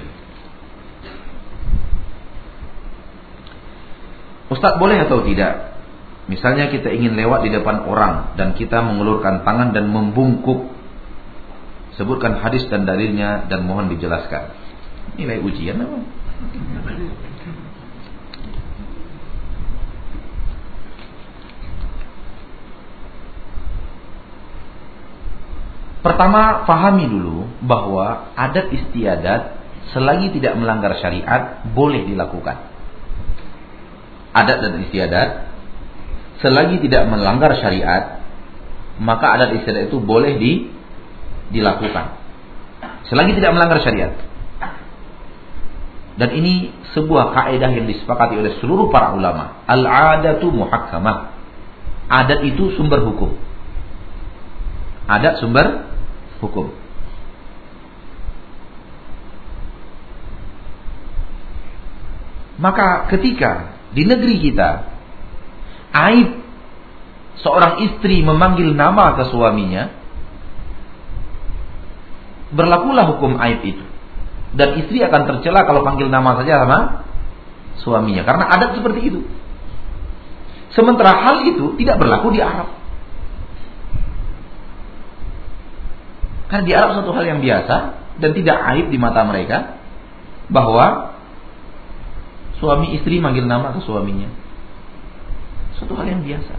[4.50, 5.78] Ustaz boleh atau tidak?
[6.26, 10.74] Misalnya kita ingin lewat di depan orang dan kita mengulurkan tangan dan membungkuk.
[11.94, 14.50] Sebutkan hadis dan dalilnya dan mohon dijelaskan.
[15.18, 15.98] Nilai ujian apa?
[26.00, 29.60] Pertama, fahami dulu bahwa adat istiadat
[29.92, 32.56] selagi tidak melanggar syariat boleh dilakukan.
[34.32, 35.28] Adat dan istiadat
[36.40, 38.22] selagi tidak melanggar syariat
[39.00, 40.68] maka adat istiadat itu boleh di,
[41.52, 42.20] dilakukan.
[43.08, 44.12] Selagi tidak melanggar syariat.
[46.20, 49.64] Dan ini sebuah kaidah yang disepakati oleh seluruh para ulama.
[49.64, 51.32] Al-adatu muhakkamah.
[52.12, 53.40] Adat itu sumber hukum.
[55.08, 55.89] Adat sumber
[56.40, 56.72] hukum.
[62.60, 64.84] Maka ketika di negeri kita
[65.96, 66.28] aib
[67.40, 69.88] seorang istri memanggil nama ke suaminya,
[72.52, 73.84] berlakulah hukum aib itu
[74.50, 77.06] dan istri akan tercela kalau panggil nama saja sama
[77.78, 79.20] suaminya karena adat seperti itu.
[80.70, 82.79] Sementara hal itu tidak berlaku di Arab.
[86.50, 87.76] Karena di Arab satu hal yang biasa
[88.18, 89.78] dan tidak aib di mata mereka
[90.50, 91.14] bahwa
[92.58, 94.26] suami istri manggil nama ke suaminya.
[95.78, 96.54] Satu hal yang biasa.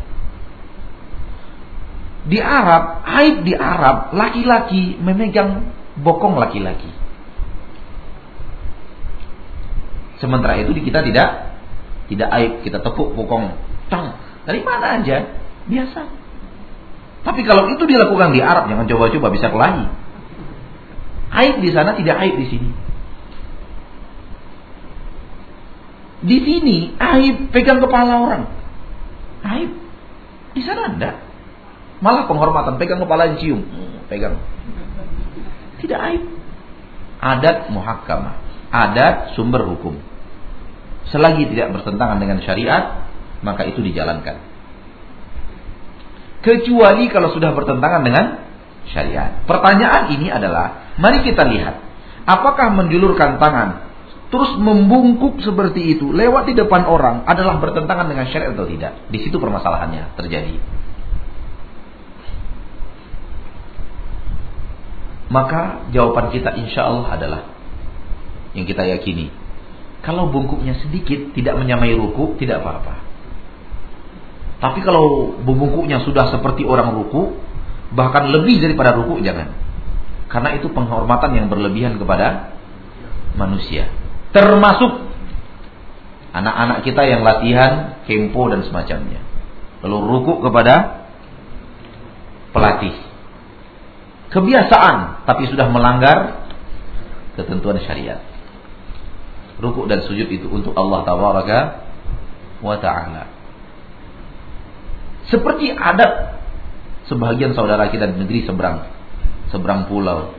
[2.32, 6.88] Di Arab, aib di Arab, laki-laki memegang bokong laki-laki.
[10.24, 11.52] Sementara itu di kita tidak
[12.08, 13.58] tidak aib, kita tepuk pokong
[13.92, 14.16] tang.
[14.48, 15.28] Dari mana aja?
[15.68, 16.21] Biasa.
[17.22, 19.86] Tapi kalau itu dilakukan di Arab, jangan coba-coba bisa kelahi.
[21.32, 22.70] Aib di sana tidak aib di sini.
[26.22, 28.44] Di sini aib pegang kepala orang.
[29.42, 29.72] Aib.
[30.58, 31.18] Di sana enggak.
[32.02, 33.64] Malah penghormatan pegang kepala cium,
[34.10, 34.42] pegang.
[35.80, 36.24] Tidak aib.
[37.22, 38.34] Adat muhakkamah.
[38.74, 40.02] Adat sumber hukum.
[41.14, 43.06] Selagi tidak bertentangan dengan syariat,
[43.46, 44.51] maka itu dijalankan.
[46.42, 48.26] Kecuali kalau sudah bertentangan dengan
[48.90, 49.46] syariat.
[49.46, 51.78] Pertanyaan ini adalah, mari kita lihat,
[52.26, 53.94] apakah menjulurkan tangan
[54.32, 58.94] terus membungkuk seperti itu lewat di depan orang adalah bertentangan dengan syariat atau tidak?
[59.12, 60.56] Di situ permasalahannya terjadi.
[65.32, 67.42] Maka jawaban kita insya Allah adalah
[68.52, 69.32] yang kita yakini
[70.02, 73.11] kalau bungkuknya sedikit, tidak menyamai ruku, tidak apa-apa.
[74.62, 77.34] Tapi kalau bungkuknya sudah seperti orang ruku,
[77.98, 79.58] bahkan lebih daripada ruku jangan.
[80.30, 82.54] Karena itu penghormatan yang berlebihan kepada
[83.34, 83.90] manusia.
[84.32, 85.12] Termasuk
[86.32, 89.20] anak-anak kita yang latihan kempo dan semacamnya.
[89.82, 91.04] Lalu ruku kepada
[92.54, 92.96] pelatih.
[94.32, 96.48] Kebiasaan tapi sudah melanggar
[97.36, 98.24] ketentuan syariat.
[99.60, 101.60] Ruku dan sujud itu untuk Allah tabaraka
[102.64, 103.41] wa taala.
[105.32, 106.44] Seperti adat
[107.08, 108.92] sebagian saudara kita di negeri seberang
[109.48, 110.36] seberang pulau.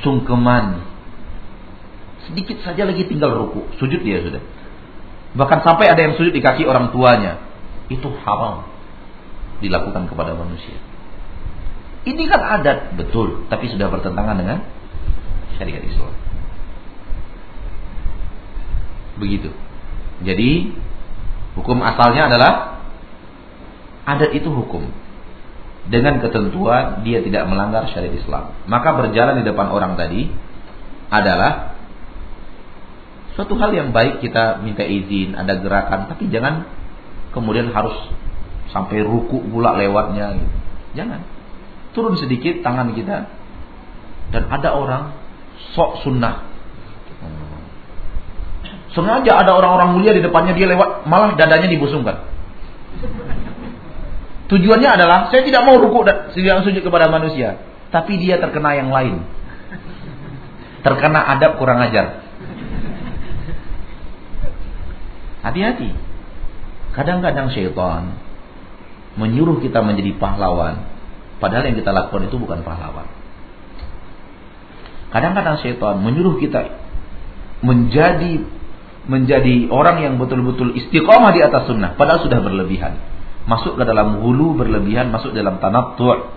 [0.00, 0.82] Sungkeman.
[2.30, 4.42] Sedikit saja lagi tinggal ruku, sujud dia sudah.
[5.34, 7.38] Bahkan sampai ada yang sujud di kaki orang tuanya.
[7.86, 8.66] Itu haram
[9.62, 10.74] dilakukan kepada manusia.
[12.06, 14.58] Ini kan adat, betul, tapi sudah bertentangan dengan
[15.58, 16.14] syariat Islam.
[19.18, 19.50] Begitu.
[20.22, 20.70] Jadi
[21.58, 22.75] hukum asalnya adalah
[24.06, 24.86] adat itu hukum
[25.86, 28.54] dengan ketentuan dia tidak melanggar syariat Islam.
[28.66, 30.30] Maka berjalan di depan orang tadi
[31.10, 31.78] adalah
[33.38, 36.66] suatu hal yang baik kita minta izin, ada gerakan, tapi jangan
[37.30, 37.94] kemudian harus
[38.74, 40.56] sampai ruku pula lewatnya gitu.
[40.98, 41.20] Jangan.
[41.94, 43.30] Turun sedikit tangan kita
[44.34, 45.14] dan ada orang
[45.76, 46.50] sok sunnah.
[48.90, 52.16] Sengaja ada orang-orang mulia di depannya dia lewat malah dadanya dibusungkan.
[54.46, 57.58] Tujuannya adalah saya tidak mau ruku dan tidak sujud kepada manusia,
[57.90, 59.26] tapi dia terkena yang lain.
[60.86, 62.22] Terkena adab kurang ajar.
[65.42, 65.90] Hati-hati.
[66.94, 68.14] Kadang-kadang syaitan
[69.18, 70.86] menyuruh kita menjadi pahlawan,
[71.42, 73.10] padahal yang kita lakukan itu bukan pahlawan.
[75.10, 76.70] Kadang-kadang syaitan menyuruh kita
[77.66, 78.46] menjadi
[79.10, 83.15] menjadi orang yang betul-betul istiqomah di atas sunnah, padahal sudah berlebihan
[83.46, 86.34] masuk ke dalam hulu berlebihan, masuk dalam tanattu'.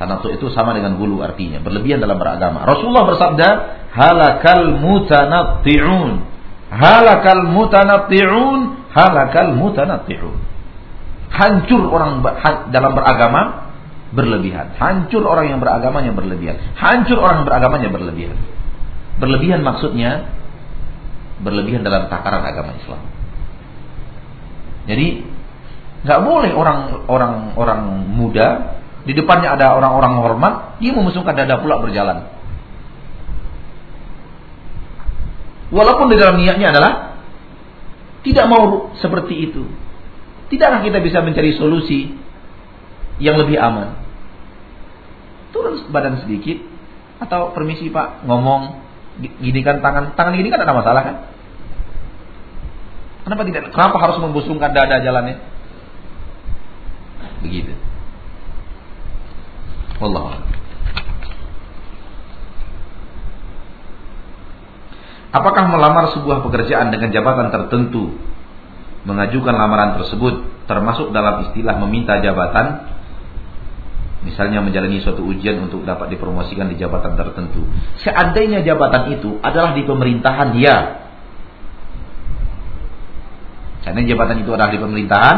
[0.00, 2.64] Tanattu' itu sama dengan hulu artinya, berlebihan dalam beragama.
[2.64, 3.48] Rasulullah bersabda,
[3.92, 6.10] halakal mutanatti'un.
[6.70, 8.60] Halakal mutanatti'un,
[8.96, 10.36] halakal mutanatti'un.
[11.30, 12.24] Hancur orang
[12.74, 13.70] dalam beragama
[14.10, 14.74] berlebihan.
[14.74, 16.58] Hancur orang yang beragamanya berlebihan.
[16.74, 18.38] Hancur orang yang beragamanya berlebihan.
[19.20, 20.26] Berlebihan maksudnya
[21.40, 23.02] berlebihan dalam takaran agama Islam.
[24.90, 25.22] Jadi
[26.00, 31.80] Nggak boleh orang orang orang muda di depannya ada orang-orang hormat, dia memusungkan dada pula
[31.80, 32.28] berjalan.
[35.72, 36.92] Walaupun di dalam niatnya adalah
[38.20, 39.64] tidak mau seperti itu.
[40.52, 42.10] Tidakkah kita bisa mencari solusi
[43.22, 43.96] yang lebih aman?
[45.54, 46.58] Turun badan sedikit
[47.22, 48.82] atau permisi Pak ngomong
[49.20, 51.16] gini kan tangan tangan gini kan ada masalah kan?
[53.24, 53.62] Kenapa tidak?
[53.70, 55.49] Kenapa harus membusungkan dada jalannya?
[57.40, 57.72] Begitu.
[60.00, 60.40] Wallah.
[65.30, 68.18] Apakah melamar sebuah pekerjaan dengan jabatan tertentu
[69.06, 72.84] mengajukan lamaran tersebut termasuk dalam istilah meminta jabatan
[74.20, 77.64] misalnya menjalani suatu ujian untuk dapat dipromosikan di jabatan tertentu
[78.04, 80.76] seandainya jabatan itu adalah di pemerintahan ya
[83.88, 85.36] seandainya jabatan itu adalah di pemerintahan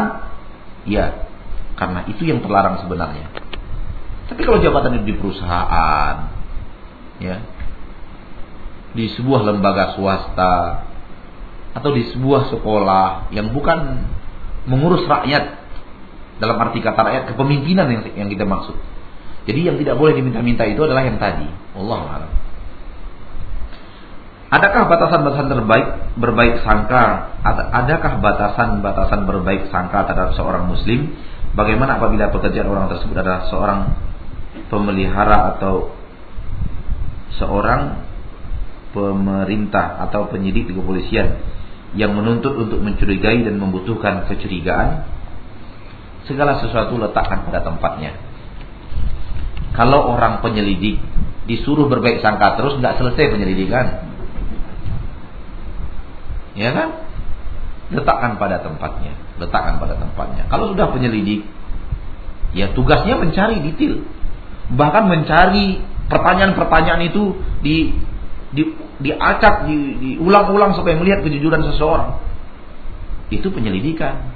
[0.91, 1.05] ya
[1.83, 3.27] karena itu yang terlarang sebenarnya.
[4.31, 6.15] Tapi kalau jabatan itu di perusahaan,
[7.19, 7.43] ya,
[8.95, 10.87] di sebuah lembaga swasta
[11.75, 14.07] atau di sebuah sekolah yang bukan
[14.63, 15.59] mengurus rakyat
[16.39, 18.79] dalam arti kata rakyat kepemimpinan yang, yang kita maksud.
[19.43, 21.51] Jadi yang tidak boleh diminta-minta itu adalah yang tadi.
[21.75, 22.31] Allah alam.
[24.53, 27.35] Adakah batasan-batasan terbaik berbaik sangka?
[27.43, 31.11] Adakah batasan-batasan berbaik sangka terhadap seorang muslim
[31.53, 33.79] Bagaimana apabila pekerjaan orang tersebut adalah seorang
[34.73, 35.93] pemelihara atau
[37.37, 38.01] seorang
[38.93, 41.41] pemerintah atau penyidik di kepolisian
[41.93, 45.05] yang menuntut untuk mencurigai dan membutuhkan kecurigaan
[46.25, 48.17] segala sesuatu letakkan pada tempatnya.
[49.77, 51.01] Kalau orang penyelidik
[51.45, 53.85] disuruh berbaik sangka terus nggak selesai penyelidikan.
[56.53, 57.12] Ya kan
[57.93, 60.45] letakkan pada tempatnya letakkan pada tempatnya.
[60.49, 61.45] Kalau sudah penyelidik,
[62.53, 64.05] ya tugasnya mencari detail.
[64.73, 67.97] Bahkan mencari pertanyaan-pertanyaan itu di
[68.53, 68.63] di
[69.01, 72.21] diacak, di, diulang-ulang supaya melihat kejujuran seseorang.
[73.33, 74.29] Itu penyelidikan.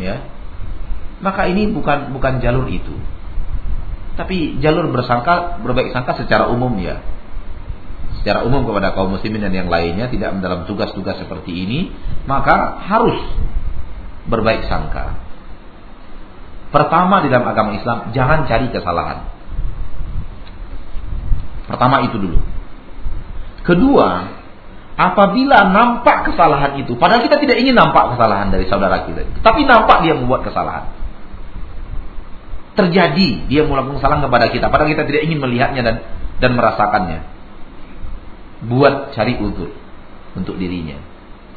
[0.00, 0.24] Ya.
[1.20, 2.96] Maka ini bukan bukan jalur itu.
[4.16, 7.00] Tapi jalur bersangka, berbaik sangka secara umum ya.
[8.20, 11.90] Secara umum kepada kaum muslimin dan yang lainnya tidak dalam tugas-tugas seperti ini,
[12.28, 13.18] maka harus
[14.28, 15.16] berbaik sangka.
[16.72, 19.28] Pertama di dalam agama Islam, jangan cari kesalahan.
[21.68, 22.38] Pertama itu dulu.
[23.62, 24.08] Kedua,
[24.96, 30.02] apabila nampak kesalahan itu, padahal kita tidak ingin nampak kesalahan dari saudara kita, tapi nampak
[30.02, 30.90] dia membuat kesalahan.
[32.72, 35.96] Terjadi dia melakukan kesalahan kepada kita, padahal kita tidak ingin melihatnya dan
[36.40, 37.20] dan merasakannya.
[38.62, 39.74] Buat cari uzur
[40.38, 40.98] untuk dirinya.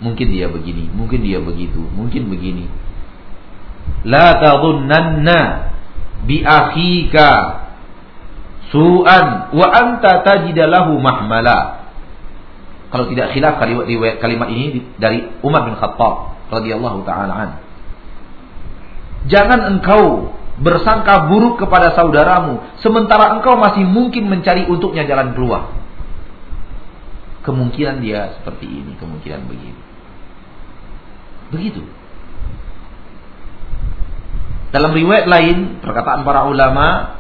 [0.04, 2.68] Mungkin dia begini, mungkin dia begitu, mungkin begini.
[4.04, 5.72] La tadhunnanna
[6.26, 7.64] bi akhika
[8.74, 11.88] su'an wa anta tajidalahu mahmala.
[12.92, 13.86] Kalau tidak khilaf kalimat,
[14.20, 17.50] kalimat ini dari Umar bin Khattab radhiyallahu taala an.
[19.26, 25.85] Jangan engkau bersangka buruk kepada saudaramu sementara engkau masih mungkin mencari untuknya jalan keluar.
[27.46, 29.82] Kemungkinan dia seperti ini, kemungkinan begitu.
[31.54, 31.82] Begitu.
[34.74, 37.16] Dalam riwayat lain, perkataan para ulama,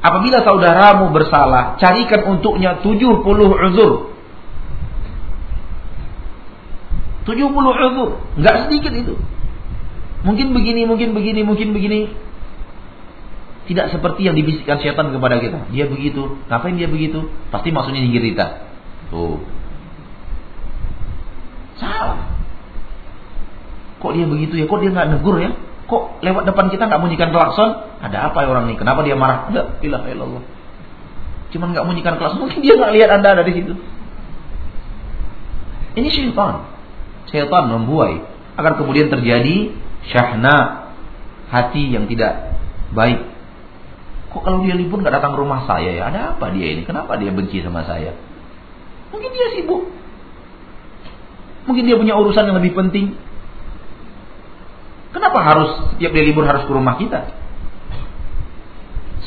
[0.00, 3.92] apabila saudaramu bersalah, carikan untuknya 70 uzur.
[7.28, 7.36] 70
[7.92, 9.14] uzur, enggak sedikit itu.
[10.24, 12.10] Mungkin begini, mungkin begini, mungkin begini.
[13.68, 15.68] Tidak seperti yang dibisikkan syaitan kepada kita.
[15.76, 16.40] Dia begitu.
[16.48, 17.28] Ngapain dia begitu?
[17.52, 18.64] Pasti maksudnya nyinggir kita.
[19.12, 19.57] Tuh.
[21.78, 22.28] Salah.
[23.98, 24.66] Kok dia begitu ya?
[24.70, 25.50] Kok dia nggak negur ya?
[25.88, 27.70] Kok lewat depan kita nggak bunyikan klakson?
[28.04, 28.76] Ada apa ya orang ini?
[28.76, 29.48] Kenapa dia marah?
[29.50, 30.42] Enggak, ilah Allah.
[31.48, 33.72] Cuman nggak bunyikan klakson, mungkin dia nggak lihat anda ada di situ.
[35.96, 36.68] Ini syaitan.
[37.32, 38.22] Syaitan membuai
[38.54, 39.72] agar kemudian terjadi
[40.12, 40.88] syahna
[41.48, 42.54] hati yang tidak
[42.92, 43.24] baik.
[44.28, 46.02] Kok kalau dia libur nggak datang ke rumah saya ya?
[46.12, 46.84] Ada apa dia ini?
[46.84, 48.12] Kenapa dia benci sama saya?
[49.08, 49.88] Mungkin dia sibuk.
[51.68, 53.12] Mungkin dia punya urusan yang lebih penting.
[55.12, 57.28] Kenapa harus setiap dia libur harus ke rumah kita?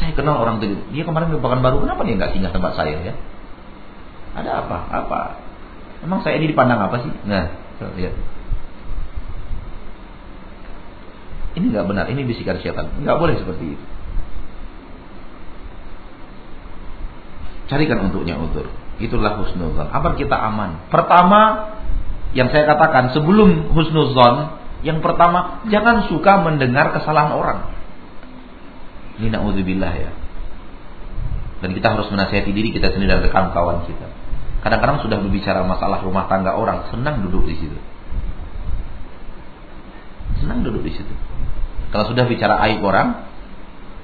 [0.02, 0.82] Saya kenal orang itu.
[0.90, 1.86] Dia kemarin ke baru.
[1.86, 3.14] Kenapa dia nggak singgah tempat saya ya?
[4.34, 4.78] Ada apa?
[4.90, 5.22] Apa?
[6.02, 7.14] Emang saya ini dipandang apa sih?
[7.30, 7.54] Nah,
[7.94, 8.18] lihat.
[11.62, 12.10] Ini nggak benar.
[12.10, 12.90] Ini bisikan syaitan.
[13.06, 13.86] Nggak boleh seperti itu.
[17.70, 18.66] Carikan untuknya utur.
[18.98, 19.88] Itulah husnuzon.
[19.94, 20.90] Apa kita aman?
[20.90, 21.71] Pertama,
[22.32, 27.60] yang saya katakan sebelum husnuzon, yang pertama, jangan suka mendengar kesalahan orang.
[29.20, 30.12] Ini na'udzubillah ya.
[31.62, 34.10] Dan kita harus menasihati diri kita sendiri dan rekan kawan kita.
[34.66, 37.78] Kadang-kadang sudah berbicara masalah rumah tangga orang, senang duduk di situ.
[40.42, 41.14] Senang duduk di situ.
[41.94, 43.28] Kalau sudah bicara aib orang,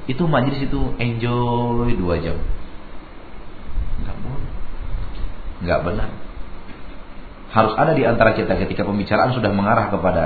[0.06, 2.38] itu majlis itu enjoy dua jam.
[4.04, 4.52] Enggak boleh.
[5.64, 6.10] Enggak benar.
[7.52, 10.24] Harus ada di antara kita ketika pembicaraan sudah mengarah kepada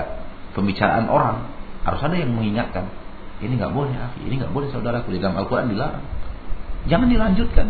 [0.51, 1.47] pembicaraan orang
[1.81, 2.86] harus ada yang mengingatkan
[3.41, 5.17] ini nggak boleh akhi ini nggak boleh saudaraku.
[5.17, 6.05] Di dalam Al-Quran dilarang.
[6.86, 7.67] Jangan dilanjutkan.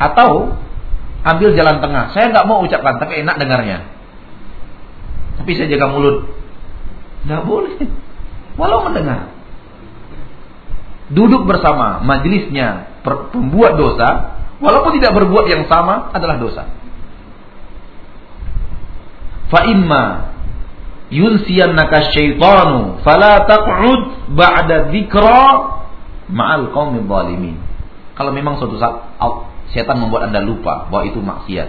[0.00, 0.56] Atau
[1.20, 2.04] ambil jalan tengah.
[2.16, 3.84] Saya nggak mau ucapkan tapi enak dengarnya.
[5.36, 6.24] Tapi saya jaga mulut.
[7.28, 7.76] Nggak boleh.
[8.56, 9.28] Walau mendengar.
[11.12, 12.00] Duduk bersama.
[12.00, 14.40] Majelisnya pembuat dosa.
[14.60, 16.68] Walaupun tidak berbuat yang sama adalah dosa
[19.50, 20.04] fa imma
[21.10, 25.42] yunsiyannaka syaitanu fala taq'ud ba'da dzikra
[26.30, 27.58] ma'al qaumil zalimin.
[28.14, 29.18] Kalau memang suatu saat
[29.74, 31.68] setan membuat Anda lupa bahwa itu maksiat,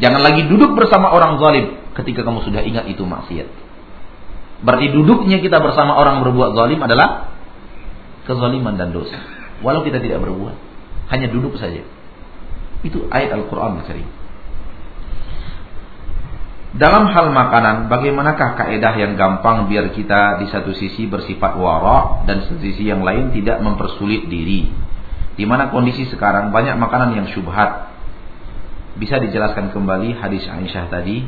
[0.00, 3.48] jangan lagi duduk bersama orang zalim ketika kamu sudah ingat itu maksiat.
[4.58, 7.30] Berarti duduknya kita bersama orang berbuat zalim adalah
[8.26, 9.20] kezaliman dan dosa.
[9.62, 10.54] Walau kita tidak berbuat,
[11.14, 11.82] hanya duduk saja.
[12.86, 14.06] Itu ayat Al-Qur'an Al-Karim.
[16.76, 22.44] Dalam hal makanan, bagaimanakah kaedah yang gampang biar kita di satu sisi bersifat wara dan
[22.44, 24.68] sisi yang lain tidak mempersulit diri?
[25.32, 27.88] Di mana kondisi sekarang banyak makanan yang syubhat.
[29.00, 31.24] Bisa dijelaskan kembali hadis Aisyah tadi?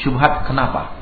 [0.00, 0.96] Syubhat kenapa?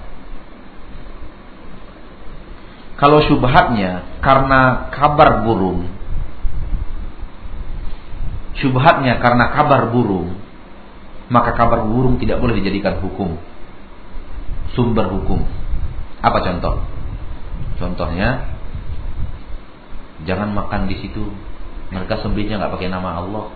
[2.98, 5.86] Kalau syubhatnya karena kabar burung,
[8.58, 10.41] syubhatnya karena kabar burung,
[11.32, 13.40] maka kabar burung tidak boleh dijadikan hukum
[14.76, 15.40] sumber hukum.
[16.22, 16.74] Apa contoh?
[17.80, 18.58] Contohnya
[20.24, 21.24] jangan makan di situ.
[21.92, 23.52] Mereka sembelihnya nggak pakai nama Allah.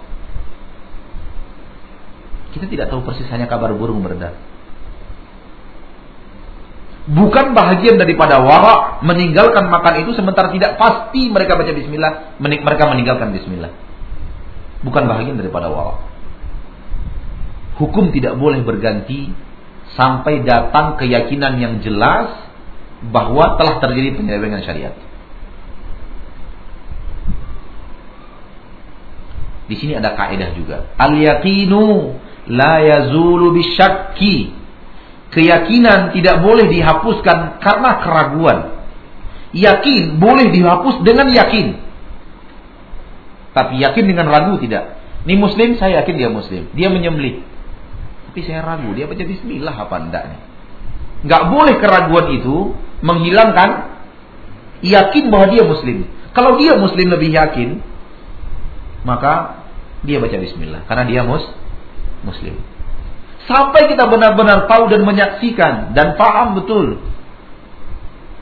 [2.53, 4.37] Kita tidak tahu persis hanya kabar burung beredar.
[7.07, 13.31] Bukan bahagian daripada wara meninggalkan makan itu sementara tidak pasti mereka baca bismillah, mereka meninggalkan
[13.31, 13.70] bismillah.
[14.83, 16.15] Bukan bahagian daripada wara
[17.77, 19.33] hukum tidak boleh berganti
[19.95, 22.33] sampai datang keyakinan yang jelas
[23.12, 24.97] bahwa telah terjadi penyelewengan syariat.
[29.66, 30.95] Di sini ada kaidah juga.
[30.95, 32.14] Al yaqinu
[32.51, 34.55] la yazulu bisyakki.
[35.35, 38.59] Keyakinan tidak boleh dihapuskan karena keraguan.
[39.53, 41.77] Yakin boleh dihapus dengan yakin.
[43.53, 44.97] Tapi yakin dengan ragu tidak.
[45.27, 46.70] Ini muslim saya yakin dia muslim.
[46.72, 47.43] Dia menyembelih.
[48.37, 50.41] Tapi saya ragu, dia baca bismillah apa enggak nih.
[51.24, 53.97] Enggak boleh keraguan itu menghilangkan
[54.84, 56.05] yakin bahwa dia muslim.
[56.37, 57.80] Kalau dia muslim lebih yakin,
[59.09, 59.64] maka
[60.05, 61.49] dia baca bismillah karena dia mus
[62.28, 62.61] muslim.
[63.49, 67.01] Sampai kita benar-benar tahu dan menyaksikan dan paham betul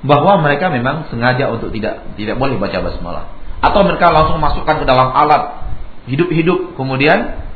[0.03, 3.30] bahwa mereka memang sengaja untuk tidak tidak boleh baca basmalah
[3.62, 5.70] atau mereka langsung masukkan ke dalam alat
[6.11, 7.47] hidup-hidup kemudian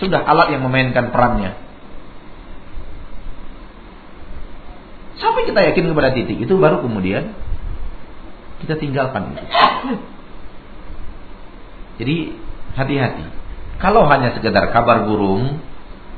[0.00, 1.65] sudah alat yang memainkan perannya.
[5.16, 7.32] Sampai kita yakin kepada titik itu baru kemudian
[8.60, 9.44] kita tinggalkan itu.
[11.96, 12.16] Jadi
[12.76, 13.24] hati-hati.
[13.80, 15.60] Kalau hanya sekedar kabar burung,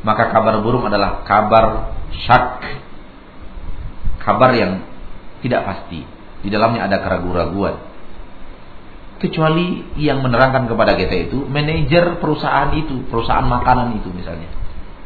[0.02, 1.94] maka kabar burung adalah kabar
[2.26, 2.62] syak.
[4.22, 4.82] Kabar yang
[5.42, 6.02] tidak pasti.
[6.42, 7.78] Di dalamnya ada keraguan-raguan.
[9.18, 14.46] Kecuali yang menerangkan kepada kita itu manajer perusahaan itu, perusahaan makanan itu misalnya.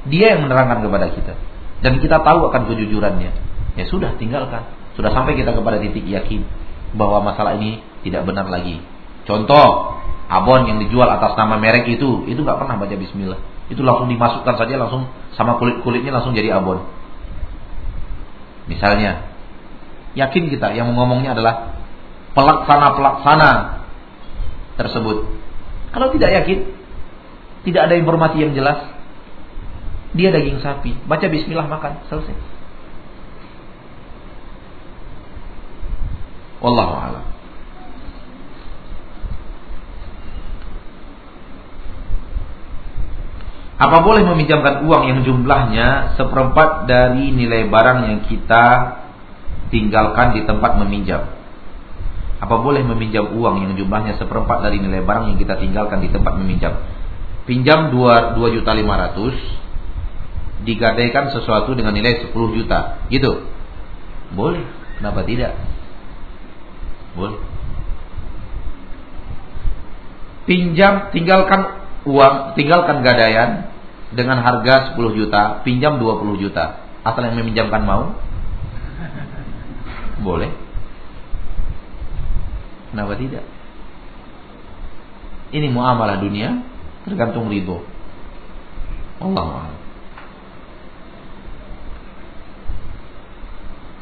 [0.04, 1.34] Dia yang menerangkan kepada kita.
[1.80, 3.51] Dan kita tahu akan kejujurannya.
[3.76, 4.68] Ya sudah, tinggalkan.
[4.98, 6.44] Sudah sampai kita kepada titik yakin
[6.92, 8.84] bahwa masalah ini tidak benar lagi.
[9.24, 9.96] Contoh,
[10.28, 13.40] abon yang dijual atas nama merek itu, itu nggak pernah baca bismillah.
[13.72, 16.84] Itu langsung dimasukkan saja langsung sama kulit-kulitnya langsung jadi abon.
[18.68, 19.32] Misalnya,
[20.12, 21.80] yakin kita yang ngomongnya adalah
[22.36, 23.50] pelaksana-pelaksana
[24.76, 25.24] tersebut.
[25.92, 26.58] Kalau tidak yakin,
[27.68, 28.88] tidak ada informasi yang jelas,
[30.12, 32.36] dia daging sapi, baca bismillah makan, selesai.
[36.62, 37.24] Wallahu a'lam.
[43.82, 48.94] Apa boleh meminjamkan uang yang jumlahnya seperempat dari nilai barang yang kita
[49.74, 51.26] tinggalkan di tempat meminjam?
[52.38, 56.38] Apa boleh meminjam uang yang jumlahnya seperempat dari nilai barang yang kita tinggalkan di tempat
[56.38, 56.78] meminjam?
[57.42, 63.02] Pinjam 2, 2 juta 500 digadaikan sesuatu dengan nilai 10 juta.
[63.10, 63.50] Gitu.
[64.38, 64.62] Boleh.
[65.02, 65.58] Kenapa tidak?
[67.12, 67.40] Boleh.
[70.48, 73.70] Pinjam tinggalkan uang, tinggalkan gadaian
[74.12, 76.82] dengan harga 10 juta, pinjam 20 juta.
[77.02, 78.14] Asal yang meminjamkan mau?
[80.22, 80.50] Boleh.
[82.92, 83.44] Kenapa tidak?
[85.52, 86.64] Ini muamalah dunia
[87.04, 87.84] tergantung ridho.
[89.20, 89.81] Allah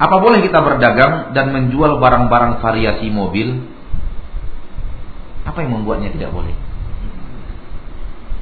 [0.00, 3.60] Apa boleh kita berdagang dan menjual barang-barang variasi mobil?
[5.44, 6.56] Apa yang membuatnya tidak boleh?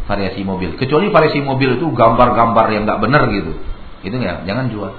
[0.09, 0.81] variasi mobil.
[0.81, 3.53] Kecuali variasi mobil itu gambar-gambar yang nggak benar gitu.
[4.01, 4.93] Itu ya, jangan jual.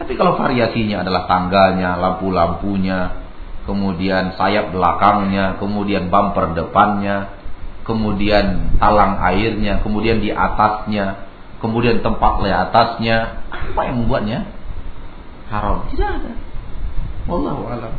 [0.00, 3.20] Tapi kalau variasinya adalah tangganya, lampu-lampunya,
[3.68, 7.36] kemudian sayap belakangnya, kemudian bumper depannya,
[7.84, 11.28] kemudian talang airnya, kemudian di atasnya,
[11.60, 14.50] kemudian tempat atasnya, apa yang membuatnya
[15.50, 15.88] haram?
[15.92, 16.32] Tidak ada.
[17.28, 17.94] Wallahu a'lam.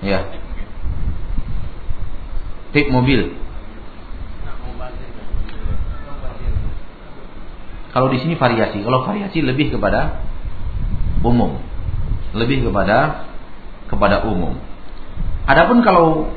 [0.00, 0.40] Ya
[2.70, 3.34] tip mobil.
[7.90, 10.22] Kalau di sini variasi, kalau variasi lebih kepada
[11.26, 11.58] umum,
[12.38, 13.26] lebih kepada
[13.90, 14.54] kepada umum.
[15.50, 16.30] Adapun kalau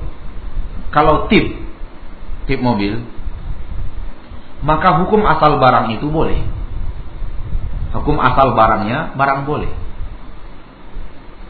[0.89, 1.53] kalau tip
[2.49, 3.05] tip mobil,
[4.63, 6.39] maka hukum asal barang itu boleh.
[7.93, 9.69] Hukum asal barangnya barang boleh.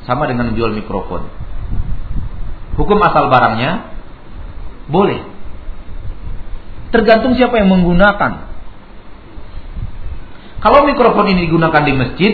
[0.04, 1.30] Sama dengan jual mikrofon.
[2.76, 3.94] Hukum asal barangnya
[4.90, 5.22] boleh.
[6.90, 8.50] Tergantung siapa yang menggunakan.
[10.60, 12.34] Kalau mikrofon ini digunakan di masjid,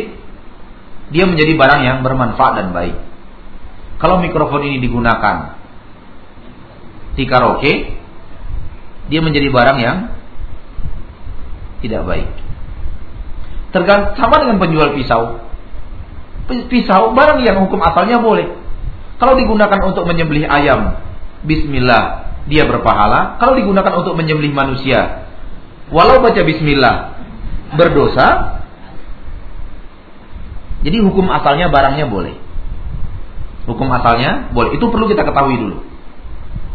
[1.12, 2.96] dia menjadi barang yang bermanfaat dan baik.
[4.00, 5.60] Kalau mikrofon ini digunakan
[7.20, 7.74] di karaoke,
[9.12, 10.19] dia menjadi barang yang
[11.80, 12.30] tidak baik.
[13.70, 15.46] Tergantung sama dengan penjual pisau.
[16.50, 18.50] Pisau barang yang hukum asalnya boleh.
[19.22, 20.98] Kalau digunakan untuk menyembelih ayam,
[21.46, 25.30] bismillah, dia berpahala kalau digunakan untuk menyembelih manusia.
[25.94, 27.20] Walau baca bismillah
[27.78, 28.58] berdosa.
[30.80, 32.34] Jadi hukum asalnya barangnya boleh.
[33.70, 34.80] Hukum asalnya boleh.
[34.80, 35.78] Itu perlu kita ketahui dulu.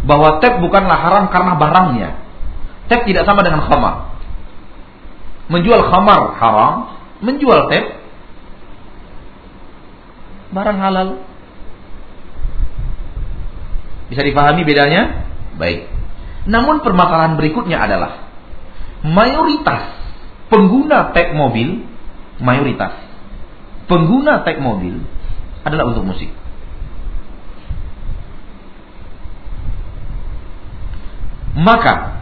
[0.04, 2.10] Bahwa tep bukanlah haram karena barangnya.
[2.86, 4.13] Tep tidak sama dengan khamar.
[5.52, 6.74] Menjual khamar haram,
[7.20, 7.84] menjual tep
[10.54, 11.08] barang halal.
[14.08, 15.26] Bisa dipahami bedanya?
[15.58, 15.90] Baik.
[16.46, 18.30] Namun permasalahan berikutnya adalah
[19.04, 19.90] mayoritas
[20.52, 21.82] pengguna tag mobil,
[22.38, 23.04] mayoritas
[23.90, 25.02] pengguna tag mobil
[25.64, 26.30] adalah untuk musik.
[31.54, 32.18] Maka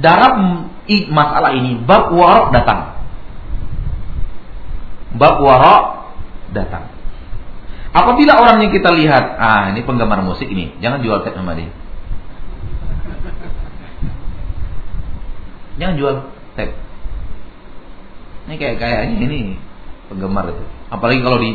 [0.00, 0.71] dalam
[1.10, 2.98] masalah ini bab warok datang.
[5.14, 5.84] Bab warok
[6.50, 6.90] datang.
[7.92, 11.68] Apabila orang yang kita lihat, ah ini penggemar musik ini, jangan jual tag sama dia.
[15.76, 16.14] Jangan jual
[16.56, 16.72] tag.
[18.48, 19.40] Ini kayak kayaknya ini
[20.08, 20.64] penggemar itu.
[20.88, 21.50] Apalagi kalau di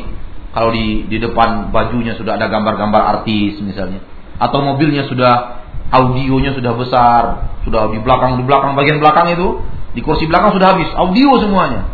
[0.54, 4.06] kalau di di depan bajunya sudah ada gambar-gambar artis misalnya,
[4.38, 7.24] atau mobilnya sudah audionya sudah besar,
[7.64, 9.64] sudah di belakang di belakang bagian belakang itu,
[9.96, 11.88] di kursi belakang sudah habis audio semuanya.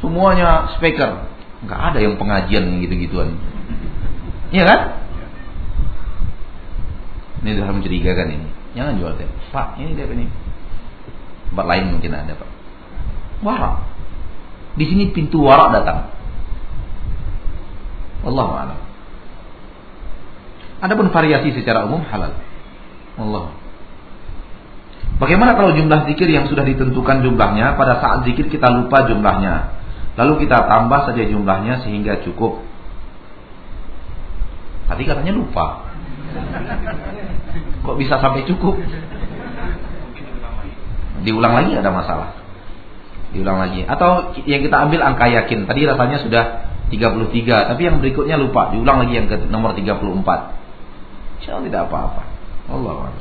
[0.00, 1.30] Semuanya speaker
[1.62, 3.38] nggak ada yang pengajian gitu-gituan.
[4.50, 4.80] Iya kan?
[7.42, 8.48] Ini sudah mencurigakan ini.
[8.78, 9.28] Jangan jual teh.
[9.50, 10.26] Pak, ini dia ini.
[11.52, 12.50] Tempat lain mungkin ada, Pak.
[13.42, 13.76] Warak.
[14.78, 16.08] Di sini pintu warak datang.
[18.22, 18.80] Allah a'lam.
[20.82, 22.32] Adapun variasi secara umum halal.
[23.18, 23.52] Allah.
[25.20, 29.78] Bagaimana kalau jumlah zikir yang sudah ditentukan jumlahnya pada saat zikir kita lupa jumlahnya?
[30.18, 32.60] Lalu kita tambah saja jumlahnya sehingga cukup.
[34.90, 35.88] Tadi katanya lupa.
[37.86, 38.76] Kok bisa sampai cukup?
[41.22, 42.34] Diulang lagi ada masalah.
[43.32, 43.86] Diulang lagi.
[43.86, 45.64] Atau yang kita ambil angka yakin.
[45.64, 46.44] Tadi rasanya sudah
[46.92, 48.74] 33, tapi yang berikutnya lupa.
[48.74, 51.40] Diulang lagi yang ke nomor 34.
[51.40, 52.22] Insya Allah tidak apa-apa.
[52.72, 53.12] Allah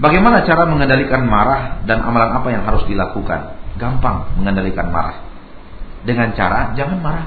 [0.00, 3.60] Bagaimana cara mengendalikan marah dan amalan apa yang harus dilakukan?
[3.76, 5.20] Gampang mengendalikan marah.
[6.08, 7.26] Dengan cara jangan marah.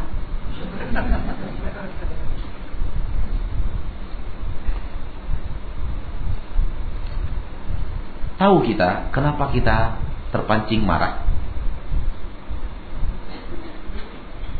[8.42, 10.02] Tahu kita kenapa kita
[10.34, 11.22] terpancing marah?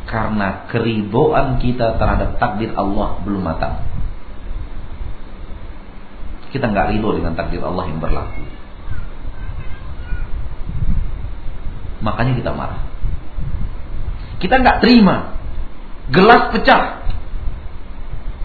[0.06, 3.93] Karena keriboan kita terhadap takdir Allah belum matang.
[6.54, 8.46] Kita nggak ridho dengan takdir Allah yang berlaku.
[12.06, 12.86] Makanya kita marah.
[14.38, 15.34] Kita nggak terima.
[16.14, 17.10] Gelas pecah.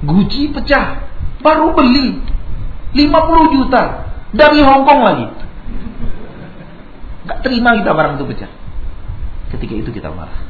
[0.09, 1.05] Guci pecah.
[1.45, 2.17] Baru beli.
[2.97, 4.09] 50 juta.
[4.33, 5.27] Dari Hong Kong lagi.
[7.29, 8.51] Nggak terima kita barang itu pecah.
[9.53, 10.49] Ketika itu kita marah.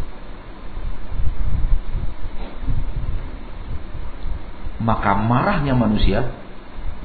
[4.78, 6.30] Maka marahnya manusia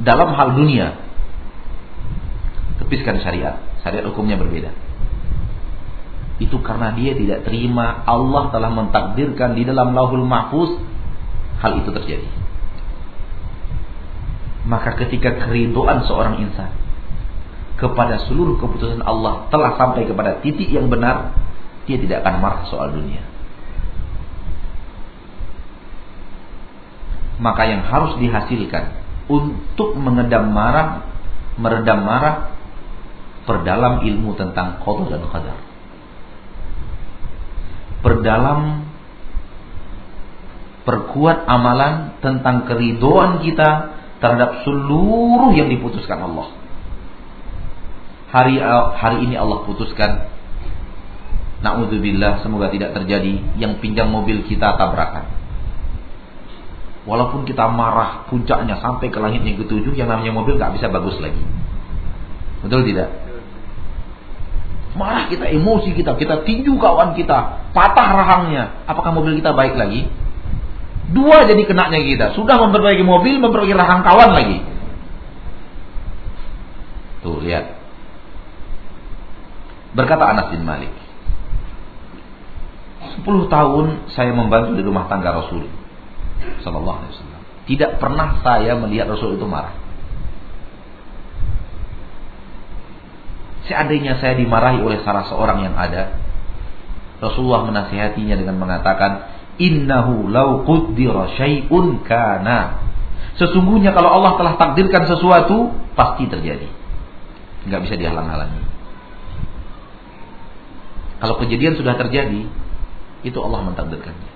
[0.01, 0.97] dalam hal dunia
[2.81, 3.61] tepiskan syariat.
[3.83, 4.71] Syariat hukumnya berbeda
[6.41, 10.81] itu karena dia tidak terima Allah telah mentakdirkan di dalam lauhul mahfuz
[11.61, 12.29] hal itu terjadi.
[14.65, 16.71] Maka ketika keridoan seorang insan
[17.77, 21.35] kepada seluruh keputusan Allah telah sampai kepada titik yang benar,
[21.85, 23.21] dia tidak akan marah soal dunia.
[27.43, 31.07] Maka yang harus dihasilkan untuk mengedam marah,
[31.55, 32.53] meredam marah,
[33.43, 35.57] perdalam ilmu tentang qada dan qadar
[38.03, 38.83] perdalam
[40.83, 46.51] perkuat amalan tentang keridoan kita terhadap seluruh yang diputuskan Allah.
[48.35, 48.59] Hari
[48.99, 50.27] hari ini Allah putuskan
[51.63, 55.31] Na'udzubillah semoga tidak terjadi yang pinjam mobil kita tabrakan.
[57.03, 61.19] Walaupun kita marah puncaknya sampai ke langit yang ketujuh yang namanya mobil nggak bisa bagus
[61.19, 61.43] lagi.
[62.63, 63.11] Betul tidak?
[64.95, 68.87] Marah kita, emosi kita, kita tinju kawan kita, patah rahangnya.
[68.87, 70.07] Apakah mobil kita baik lagi?
[71.11, 72.25] Dua jadi kenanya kita.
[72.39, 74.63] Sudah memperbaiki mobil, memperbaiki rahang kawan lagi.
[77.19, 77.83] Tuh, lihat.
[79.91, 80.93] Berkata Anas bin Malik.
[83.19, 85.82] Sepuluh tahun saya membantu di rumah tangga Rasul
[86.61, 87.41] Sallallahu Alaihi Wasallam.
[87.63, 89.75] Tidak pernah saya melihat Rasul itu marah.
[93.63, 96.19] Seandainya saya dimarahi oleh salah seorang yang ada,
[97.23, 102.83] Rasulullah menasihatinya dengan mengatakan, "Innahu law qaddara syai'un kana."
[103.39, 106.67] Sesungguhnya kalau Allah telah takdirkan sesuatu, pasti terjadi.
[107.63, 108.61] Enggak bisa dihalang-halangi.
[111.23, 112.51] Kalau kejadian sudah terjadi,
[113.23, 114.32] itu Allah mentakdirkannya.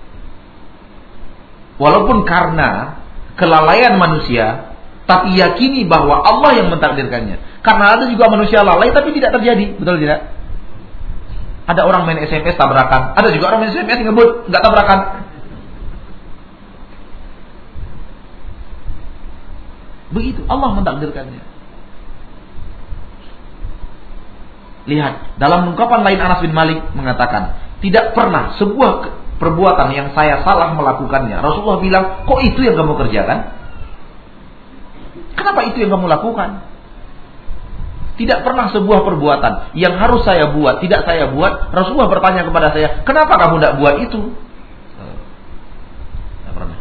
[1.78, 2.98] Walaupun karena
[3.38, 4.74] kelalaian manusia,
[5.06, 7.62] tapi yakini bahwa Allah yang mentakdirkannya.
[7.62, 10.34] Karena ada juga manusia lalai tapi tidak terjadi, betul tidak?
[11.64, 15.00] Ada orang main SMS tabrakan, ada juga orang main SMS ngebut nggak tabrakan.
[20.12, 21.42] Begitu Allah mentakdirkannya.
[24.88, 30.74] Lihat, dalam ungkapan lain Anas bin Malik mengatakan, tidak pernah sebuah perbuatan yang saya salah
[30.74, 31.38] melakukannya.
[31.38, 33.54] Rasulullah bilang, kok itu yang kamu kerjakan?
[35.38, 36.66] Kenapa itu yang kamu lakukan?
[38.18, 41.70] Tidak pernah sebuah perbuatan yang harus saya buat, tidak saya buat.
[41.70, 44.20] Rasulullah bertanya kepada saya, kenapa kamu tidak buat itu?
[46.42, 46.78] Tidak pernah.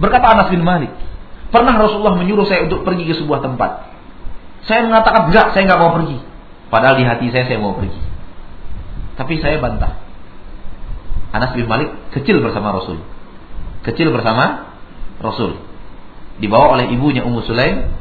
[0.00, 0.96] Berkata Anas bin Malik,
[1.54, 3.86] Pernah Rasulullah menyuruh saya untuk pergi ke sebuah tempat.
[4.66, 6.18] Saya mengatakan enggak, saya enggak mau pergi.
[6.74, 7.94] Padahal di hati saya saya mau pergi.
[9.14, 9.94] Tapi saya bantah.
[11.30, 12.98] Anas bin Malik kecil bersama Rasul.
[13.86, 14.74] Kecil bersama
[15.22, 15.54] Rasul.
[16.42, 17.94] Dibawa oleh ibunya Ummu Sulaim,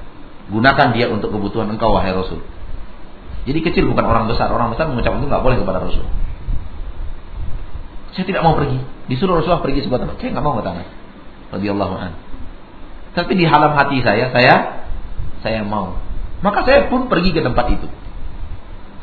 [0.49, 2.41] gunakan dia untuk kebutuhan engkau wahai Rasul.
[3.45, 4.49] Jadi kecil bukan orang besar.
[4.49, 6.09] Orang besar mengucapkan itu nggak boleh kepada Rasul.
[8.17, 8.81] Saya tidak mau pergi.
[9.05, 10.17] Disuruh Rasulullah pergi sebuah tempat.
[10.17, 10.89] Saya nggak mau kata Anas.
[11.53, 12.17] Radhiyallahu anhu.
[13.13, 14.55] Tapi di halam hati saya, saya
[15.45, 15.93] saya mau.
[16.41, 17.85] Maka saya pun pergi ke tempat itu.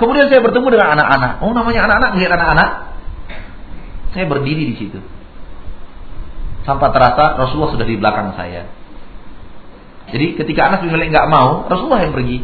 [0.00, 1.44] Kemudian saya bertemu dengan anak-anak.
[1.44, 2.68] Oh namanya anak-anak, lihat anak-anak.
[4.16, 4.96] Saya berdiri di situ.
[6.64, 8.64] Sampai terasa Rasulullah sudah di belakang saya.
[10.08, 12.40] Jadi ketika anak bin Malik nggak mau, Rasulullah yang pergi.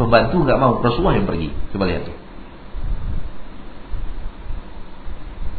[0.00, 1.52] Pembantu nggak mau, Rasulullah yang pergi.
[1.76, 2.16] Coba lihat tuh.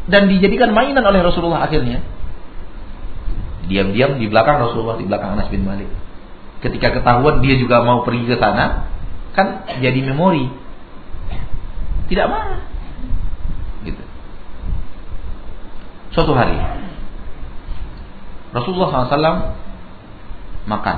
[0.08, 2.02] Dan dijadikan mainan oleh Rasulullah akhirnya.
[3.70, 5.92] Diam-diam di belakang Rasulullah, di belakang Anas bin Malik.
[6.66, 8.90] Ketika ketahuan dia juga mau pergi ke sana,
[9.38, 10.67] kan jadi memori.
[12.08, 12.64] Tidak marah.
[13.84, 14.04] Gitu.
[16.16, 16.58] Suatu hari
[18.56, 19.54] Rasulullah SAW
[20.66, 20.98] makan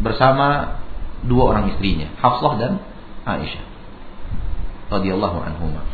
[0.00, 0.80] bersama
[1.22, 2.72] dua orang istrinya, Hafsah dan
[3.28, 3.64] Aisyah
[4.90, 5.84] radhiyallahu anhumah.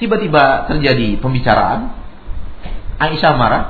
[0.00, 1.92] Tiba-tiba terjadi pembicaraan.
[3.00, 3.64] Aisyah marah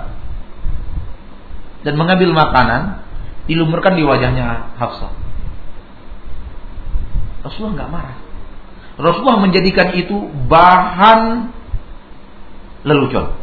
[1.86, 3.02] dan mengambil makanan
[3.50, 5.10] dilumurkan di wajahnya Hafsah.
[7.42, 8.16] Rasulullah nggak marah.
[8.94, 11.50] Rasulullah menjadikan itu bahan
[12.86, 13.34] lelucon.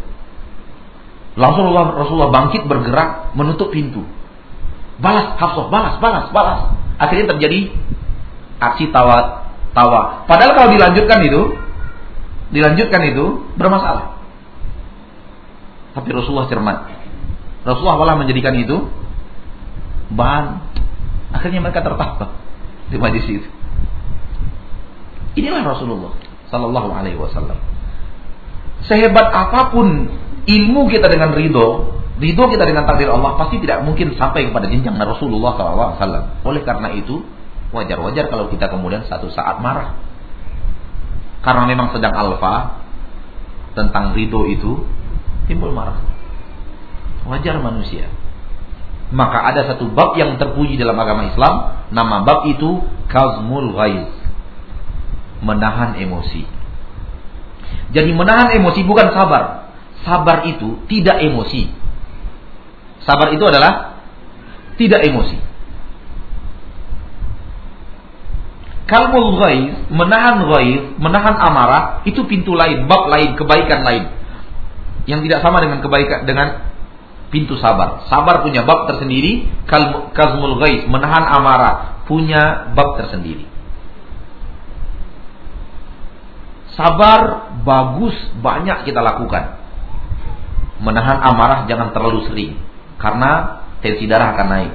[1.35, 4.07] Langsung Rasulullah bangkit bergerak menutup pintu.
[5.03, 6.59] Balas Hafsah, balas, balas, balas.
[7.03, 7.75] Akhirnya terjadi
[8.63, 10.25] aksi tawa tawa.
[10.25, 11.41] Padahal kalau dilanjutkan itu
[12.55, 13.25] dilanjutkan itu
[13.59, 14.17] bermasalah.
[15.99, 16.77] Tapi Rasulullah cermat.
[17.67, 18.87] Rasulullah malah menjadikan itu
[20.13, 20.45] bahan.
[21.33, 22.39] Akhirnya mereka tertawa
[22.87, 23.49] di majlis itu.
[25.37, 26.15] Inilah Rasulullah
[26.49, 27.59] Sallallahu Alaihi Wasallam.
[28.87, 30.07] Sehebat apa pun
[30.47, 34.95] ilmu kita dengan ridho, ridho kita dengan takdir Allah pasti tidak mungkin sampai kepada jenjang
[34.95, 36.47] Rasulullah SAW.
[36.47, 37.19] Oleh karena itu,
[37.75, 40.07] wajar-wajar kalau kita kemudian satu saat marah
[41.47, 42.83] karena memang sedang alfa
[43.71, 44.83] tentang ridho itu
[45.47, 45.95] timbul marah.
[47.23, 48.11] Wajar manusia.
[49.07, 54.11] Maka ada satu bab yang terpuji dalam agama Islam, nama bab itu kazmul ghaiz.
[55.39, 56.43] Menahan emosi.
[57.95, 59.71] Jadi menahan emosi bukan sabar.
[60.03, 61.71] Sabar itu tidak emosi.
[63.07, 64.03] Sabar itu adalah
[64.75, 65.39] tidak emosi.
[68.87, 74.15] Kalbul ghaib, menahan ghaib, menahan amarah itu pintu lain, bab lain, kebaikan lain.
[75.07, 76.71] Yang tidak sama dengan kebaikan dengan
[77.29, 78.07] pintu sabar.
[78.07, 79.47] Sabar punya bab tersendiri,
[80.15, 83.45] kazmul ghaib, menahan amarah punya bab tersendiri.
[86.77, 89.57] Sabar bagus banyak kita lakukan.
[90.77, 92.53] Menahan amarah jangan terlalu sering
[93.01, 94.73] karena tensi darah akan naik.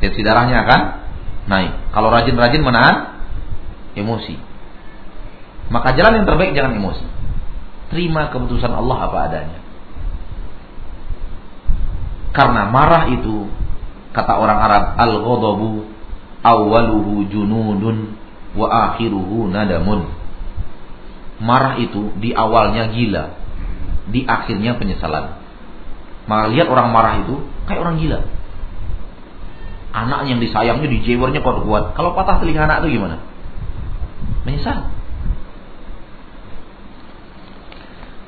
[0.00, 0.80] Tensi darahnya akan
[1.52, 1.72] naik.
[1.92, 2.96] Kalau rajin-rajin menahan
[3.92, 4.40] emosi.
[5.68, 7.13] Maka jalan yang terbaik jangan emosi.
[7.94, 9.58] Terima keputusan Allah apa adanya.
[12.34, 13.46] Karena marah itu
[14.10, 15.86] kata orang Arab al-ghadabu
[16.42, 18.18] awwaluhu junudun
[18.58, 20.10] wa akhiruhu nadamun.
[21.38, 23.38] Marah itu di awalnya gila,
[24.10, 25.38] di akhirnya penyesalan.
[26.26, 28.26] Maka lihat orang marah itu kayak orang gila.
[29.94, 31.84] Anak yang disayangnya, dijewernya kuat kuat.
[31.94, 33.22] Kalau patah telinga anak itu gimana?
[34.42, 34.90] Menyesal.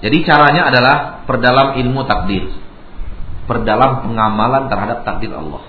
[0.07, 2.46] Jadi caranya adalah perdalam ilmu takdir.
[3.50, 5.66] Perdalam pengamalan terhadap takdir Allah.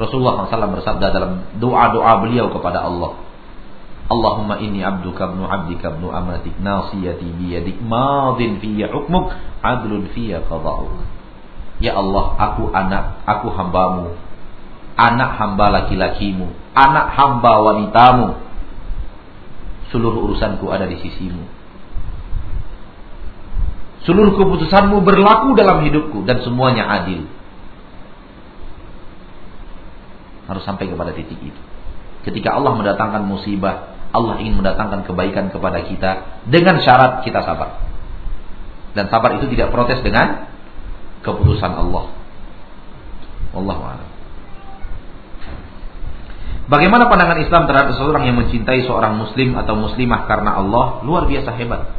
[0.00, 3.12] Rasulullah SAW bersabda dalam doa-doa beliau kepada Allah.
[4.08, 9.28] Allahumma inni abduka ibnu abdika ibnu amatik nasiyati biyadik madin fiyya hukmuk
[9.60, 11.04] adlun fiyya qada'uk.
[11.84, 14.16] Ya Allah, aku anak, aku hambamu.
[14.96, 18.36] anak hamba laki-lakimu, anak hamba wanitamu.
[19.90, 21.44] Seluruh urusanku ada di sisimu.
[24.06, 27.28] Seluruh keputusanmu berlaku dalam hidupku dan semuanya adil.
[30.48, 31.60] Harus sampai kepada titik itu.
[32.26, 37.86] Ketika Allah mendatangkan musibah, Allah ingin mendatangkan kebaikan kepada kita dengan syarat kita sabar.
[38.90, 40.50] Dan sabar itu tidak protes dengan
[41.22, 42.10] keputusan Allah.
[43.54, 44.09] Wallahu a'lam.
[46.70, 51.02] Bagaimana pandangan Islam terhadap seseorang yang mencintai seorang muslim atau muslimah karena Allah?
[51.02, 51.98] Luar biasa hebat.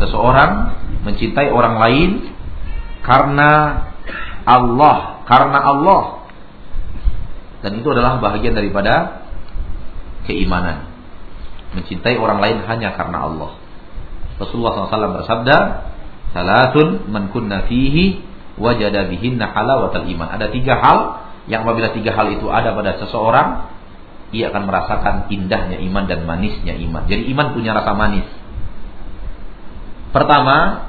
[0.00, 0.72] Seseorang
[1.04, 2.10] mencintai orang lain
[3.04, 3.50] karena
[4.48, 6.02] Allah, karena Allah.
[7.60, 9.20] Dan itu adalah bahagian daripada
[10.24, 10.88] keimanan.
[11.76, 13.60] Mencintai orang lain hanya karena Allah.
[14.40, 15.58] Rasulullah SAW bersabda,
[16.32, 18.24] Salatun man kunna fihi
[18.56, 20.28] wajada bihinna halawatal iman.
[20.40, 20.98] Ada tiga hal
[21.52, 23.79] yang apabila tiga hal itu ada pada seseorang,
[24.30, 27.06] ia akan merasakan indahnya iman dan manisnya iman.
[27.10, 28.26] Jadi iman punya rasa manis.
[30.10, 30.86] Pertama,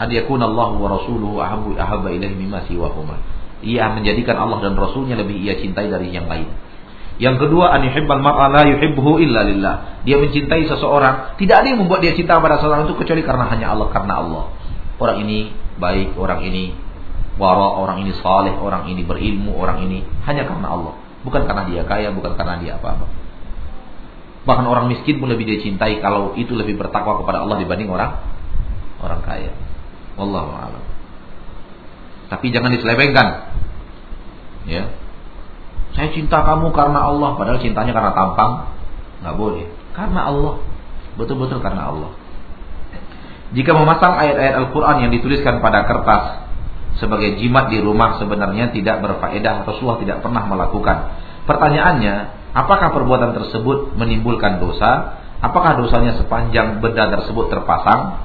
[0.00, 3.20] adiyakun Allah wa rasuluhu ahabbu ahabba ilaihi mimma siwahuma.
[3.64, 6.52] Ia menjadikan Allah dan Rasulnya lebih ia cintai dari yang lain.
[7.16, 10.04] Yang kedua, an yuhibbal mar'a la yuhibbuhu illa lillah.
[10.04, 13.72] Dia mencintai seseorang, tidak ada yang membuat dia cinta pada seseorang itu kecuali karena hanya
[13.72, 14.44] Allah, karena Allah.
[15.00, 16.74] Orang ini baik, orang ini
[17.38, 20.94] wara, orang ini saleh, orang ini berilmu, orang ini hanya karena Allah.
[21.24, 23.08] Bukan karena dia kaya, bukan karena dia apa-apa.
[24.44, 28.20] Bahkan orang miskin pun lebih dia cintai kalau itu lebih bertakwa kepada Allah dibanding orang
[29.00, 29.56] orang kaya.
[30.20, 30.84] Wallahu a'lam.
[32.28, 33.56] Tapi jangan diselewengkan.
[34.68, 34.92] Ya.
[35.96, 38.52] Saya cinta kamu karena Allah, padahal cintanya karena tampang.
[39.24, 39.64] Nggak boleh.
[39.96, 40.60] Karena Allah.
[41.16, 42.12] Betul-betul karena Allah.
[43.54, 46.43] Jika memasang ayat-ayat Al-Quran yang dituliskan pada kertas
[47.02, 50.98] sebagai jimat di rumah sebenarnya tidak berfaedah Rasulullah tidak pernah melakukan.
[51.44, 52.14] Pertanyaannya,
[52.54, 55.20] apakah perbuatan tersebut menimbulkan dosa?
[55.42, 58.24] Apakah dosanya sepanjang benda tersebut terpasang?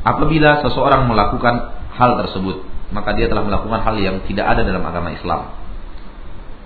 [0.00, 5.12] Apabila seseorang melakukan hal tersebut, maka dia telah melakukan hal yang tidak ada dalam agama
[5.12, 5.52] Islam.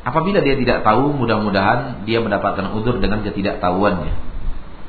[0.04, 4.33] Apabila dia tidak tahu, mudah-mudahan dia mendapatkan udur dengan ketidaktahuannya.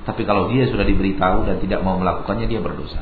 [0.06, 3.02] Tapi kalau dia sudah diberitahu dan tidak mau melakukannya dia berdosa.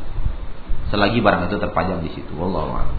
[0.87, 2.31] Selagi barang itu terpajang di situ.
[2.31, 2.97] Wallahu a'lam.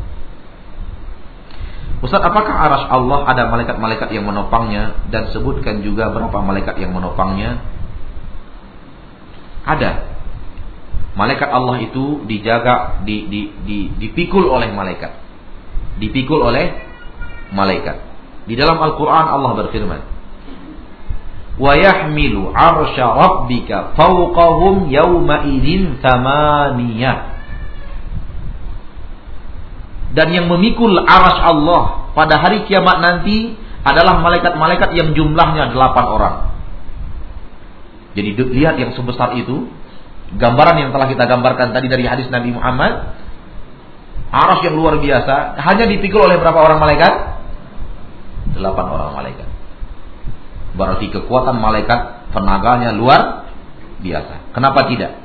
[2.05, 7.65] Ustaz, apakah aras Allah ada malaikat-malaikat yang menopangnya dan sebutkan juga berapa malaikat yang menopangnya?
[9.65, 10.13] Ada.
[11.17, 15.17] Malaikat Allah itu dijaga, di, di, di, dipikul oleh malaikat.
[15.97, 16.77] Dipikul oleh
[17.57, 17.97] malaikat.
[18.45, 20.01] Di dalam Al-Quran Allah berfirman,
[21.55, 25.47] wa yahmilu arsya rabbika fawqahum yawma
[30.15, 36.37] dan yang memikul aras Allah pada hari kiamat nanti adalah malaikat-malaikat yang jumlahnya delapan orang.
[38.15, 39.67] Jadi lihat yang sebesar itu,
[40.39, 43.11] gambaran yang telah kita gambarkan tadi dari hadis Nabi Muhammad,
[44.31, 47.13] aras yang luar biasa, hanya dipikul oleh berapa orang malaikat?
[48.55, 49.54] Delapan orang malaikat.
[50.75, 53.47] Berarti kekuatan malaikat tenaganya luar
[54.03, 54.51] biasa.
[54.51, 55.23] Kenapa tidak?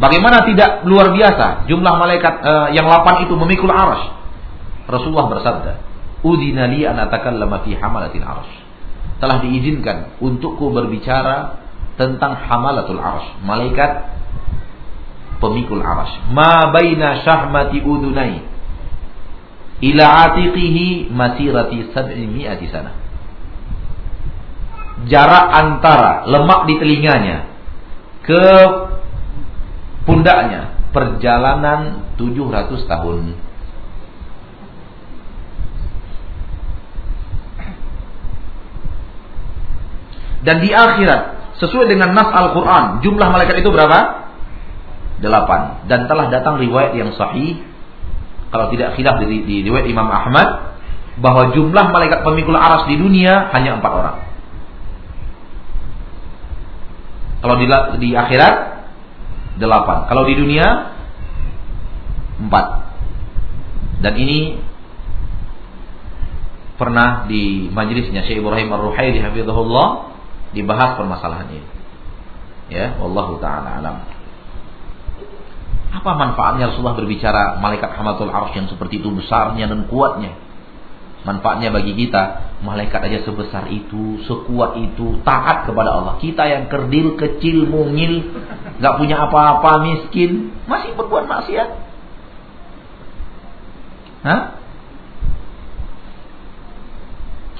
[0.00, 4.12] Bagaimana tidak luar biasa jumlah malaikat uh, yang lapan itu memikul arash?
[4.88, 5.72] Rasulullah bersabda,
[6.24, 8.54] "Udina li an atakallama fi hamalatil arash."
[9.20, 11.60] Telah diizinkan untukku berbicara
[12.00, 14.08] tentang hamalatul arash, malaikat
[15.36, 16.16] pemikul arash.
[16.32, 18.40] Ma baina syahmati udunai
[19.80, 23.09] ila atiqihi masirati sab'imi'ati sana
[25.08, 27.38] jarak antara lemak di telinganya
[28.26, 28.44] ke
[30.04, 33.20] pundaknya perjalanan 700 tahun.
[40.40, 44.32] Dan di akhirat sesuai dengan nas Al-Qur'an, jumlah malaikat itu berapa?
[45.20, 45.84] Delapan.
[45.84, 47.60] Dan telah datang riwayat yang sahih
[48.48, 50.80] kalau tidak khilaf di, di riwayat Imam Ahmad
[51.20, 54.29] bahwa jumlah malaikat pemikul aras di dunia hanya empat orang.
[57.40, 57.66] Kalau di,
[58.00, 58.54] di akhirat
[59.56, 60.08] delapan.
[60.08, 60.66] Kalau di dunia
[62.40, 62.66] empat.
[64.00, 64.56] Dan ini
[66.80, 70.16] pernah di majelisnya Syekh Ibrahim Ar-Ruhaili hafizahullah
[70.56, 71.68] dibahas permasalahan ini.
[72.72, 73.96] Ya, wallahu taala alam.
[75.90, 80.32] Apa manfaatnya Rasulullah berbicara malaikat hamatul arsh yang seperti itu besarnya dan kuatnya?
[81.20, 86.16] Manfaatnya bagi kita, malaikat aja sebesar itu, sekuat itu, taat kepada Allah.
[86.16, 88.24] Kita yang kerdil, kecil, mungil,
[88.80, 91.68] nggak punya apa-apa, miskin, masih berbuat maksiat.
[94.24, 94.42] Hah?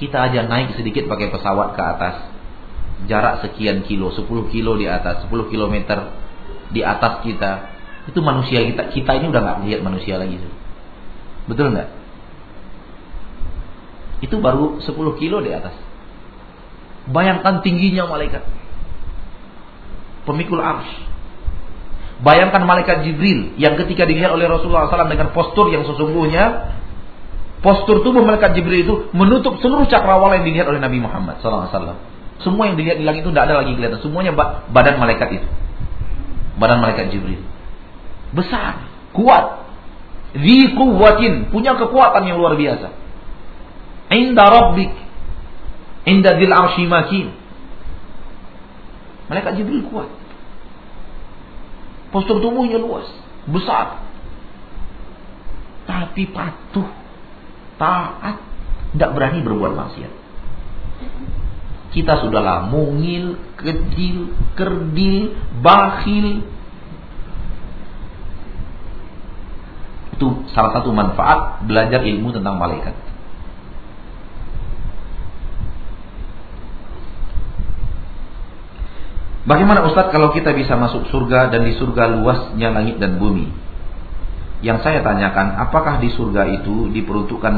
[0.01, 2.15] Kita aja naik sedikit pakai pesawat ke atas.
[3.05, 6.09] Jarak sekian kilo, 10 kilo di atas, 10 kilometer
[6.73, 7.69] di atas kita.
[8.09, 8.89] Itu manusia kita.
[8.89, 10.41] Kita ini udah nggak melihat manusia lagi.
[11.45, 12.00] Betul nggak?
[14.21, 15.73] Itu baru 10 kilo di atas.
[17.09, 18.45] Bayangkan tingginya malaikat.
[20.29, 21.09] Pemikul arsh.
[22.21, 26.77] Bayangkan malaikat Jibril yang ketika dilihat oleh Rasulullah SAW dengan postur yang sesungguhnya
[27.61, 31.69] Postur tubuh malaikat Jibril itu menutup seluruh cakrawala yang dilihat oleh Nabi Muhammad SAW.
[32.41, 34.01] Semua yang dilihat di langit itu tidak ada lagi kelihatan.
[34.01, 34.33] Semuanya
[34.73, 35.47] badan malaikat itu.
[36.57, 37.45] Badan malaikat Jibril.
[38.33, 39.61] Besar, kuat.
[40.33, 42.89] Di kuwatin, punya kekuatan yang luar biasa.
[44.11, 44.91] Inda rabbik.
[46.03, 46.51] Inda dil
[46.91, 47.25] makin.
[49.31, 50.11] Malaikat Jibril kuat.
[52.11, 53.07] Postur tubuhnya luas,
[53.47, 54.03] besar.
[55.87, 56.91] Tapi patuh
[57.79, 58.35] taat,
[58.91, 60.13] tidak berani berbuat maksiat.
[61.95, 66.43] Kita sudahlah mungil, kecil, kerdil, bakhil.
[70.19, 73.10] Itu salah satu manfaat belajar ilmu tentang malaikat.
[79.41, 83.49] Bagaimana Ustadz kalau kita bisa masuk surga dan di surga luasnya langit dan bumi?
[84.61, 87.55] Yang saya tanyakan, apakah di surga itu diperuntukkan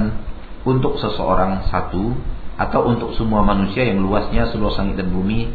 [0.64, 2.16] untuk seseorang satu
[2.56, 5.52] atau untuk semua manusia yang luasnya seluas langit dan bumi?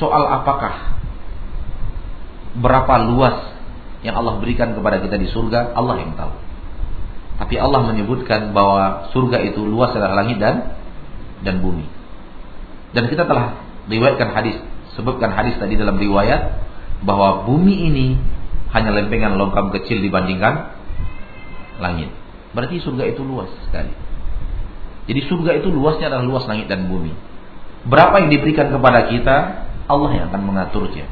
[0.00, 0.96] Soal apakah
[2.56, 3.52] berapa luas
[4.00, 6.47] yang Allah berikan kepada kita di surga, Allah yang tahu.
[7.38, 10.74] Tapi Allah menyebutkan bahwa surga itu luas adalah langit dan
[11.46, 11.86] dan bumi.
[12.90, 14.58] Dan kita telah riwayatkan hadis,
[14.98, 16.58] sebutkan hadis tadi dalam riwayat
[17.06, 18.06] bahwa bumi ini
[18.74, 20.74] hanya lempengan logam kecil dibandingkan
[21.78, 22.10] langit.
[22.52, 23.94] Berarti surga itu luas sekali.
[25.08, 27.14] Jadi surga itu luasnya adalah luas langit dan bumi.
[27.88, 29.36] Berapa yang diberikan kepada kita,
[29.88, 31.06] Allah yang akan mengaturnya.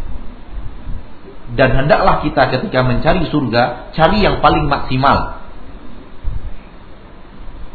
[1.54, 5.45] Dan hendaklah kita ketika mencari surga, cari yang paling maksimal.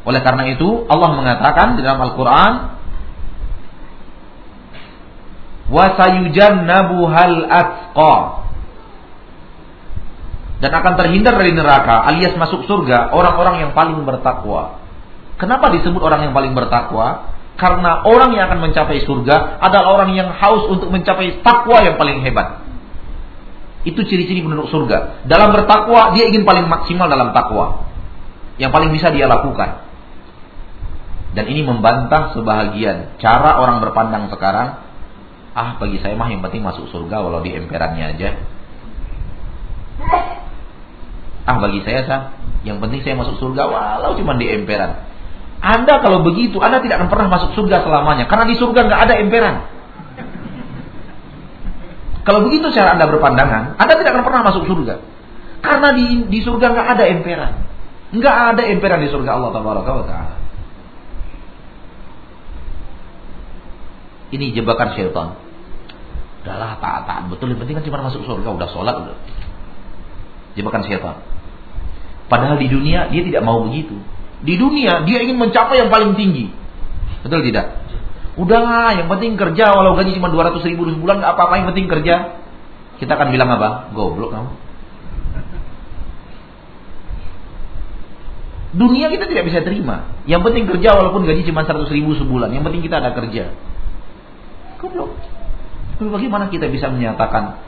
[0.02, 2.54] Oleh karena itu, Allah mengatakan di dalam Al-Quran,
[5.72, 5.88] wa
[7.16, 8.16] hal atqa
[10.62, 14.78] dan akan terhindar dari neraka alias masuk surga orang-orang yang paling bertakwa.
[15.42, 17.34] Kenapa disebut orang yang paling bertakwa?
[17.58, 22.22] Karena orang yang akan mencapai surga adalah orang yang haus untuk mencapai takwa yang paling
[22.22, 22.62] hebat.
[23.82, 25.26] Itu ciri-ciri penduduk surga.
[25.26, 27.90] Dalam bertakwa dia ingin paling maksimal dalam takwa.
[28.62, 29.91] Yang paling bisa dia lakukan.
[31.32, 34.92] Dan ini membantah sebahagian cara orang berpandang sekarang
[35.52, 38.30] Ah bagi saya mah yang penting masuk surga walau di emperannya aja.
[41.44, 42.22] Ah bagi saya sah,
[42.64, 45.12] yang penting saya masuk surga walau cuma di emperan.
[45.62, 48.26] Anda kalau begitu, Anda tidak akan pernah masuk surga selamanya.
[48.32, 49.56] Karena di surga nggak ada emperan.
[52.22, 54.96] Kalau begitu cara Anda berpandangan, Anda tidak akan pernah masuk surga.
[55.62, 57.52] Karena di, di surga nggak ada emperan.
[58.16, 60.34] Nggak ada emperan di surga Allah Taala.
[64.32, 65.36] Ini jebakan syaitan.
[66.42, 67.52] Udahlah taat-taat betul.
[67.54, 68.50] Yang penting kan cuma masuk surga.
[68.50, 69.18] Udah sholat udah.
[70.56, 71.20] Jebakan syaitan.
[72.32, 74.00] Padahal di dunia dia tidak mau begitu.
[74.42, 76.48] Di dunia dia ingin mencapai yang paling tinggi.
[77.22, 77.78] Betul tidak?
[78.40, 82.16] Udahlah, yang penting kerja walau gaji cuma 200 ribu sebulan nggak apa-apa, yang penting kerja.
[82.98, 83.92] Kita akan bilang apa?
[83.92, 84.52] Goblok kamu.
[88.72, 90.16] Dunia kita tidak bisa terima.
[90.24, 92.56] Yang penting kerja walaupun gaji cuma 100 ribu sebulan.
[92.56, 93.52] Yang penting kita ada kerja.
[94.82, 95.14] Goblok.
[96.02, 97.62] Tapi bagaimana kita bisa menyatakan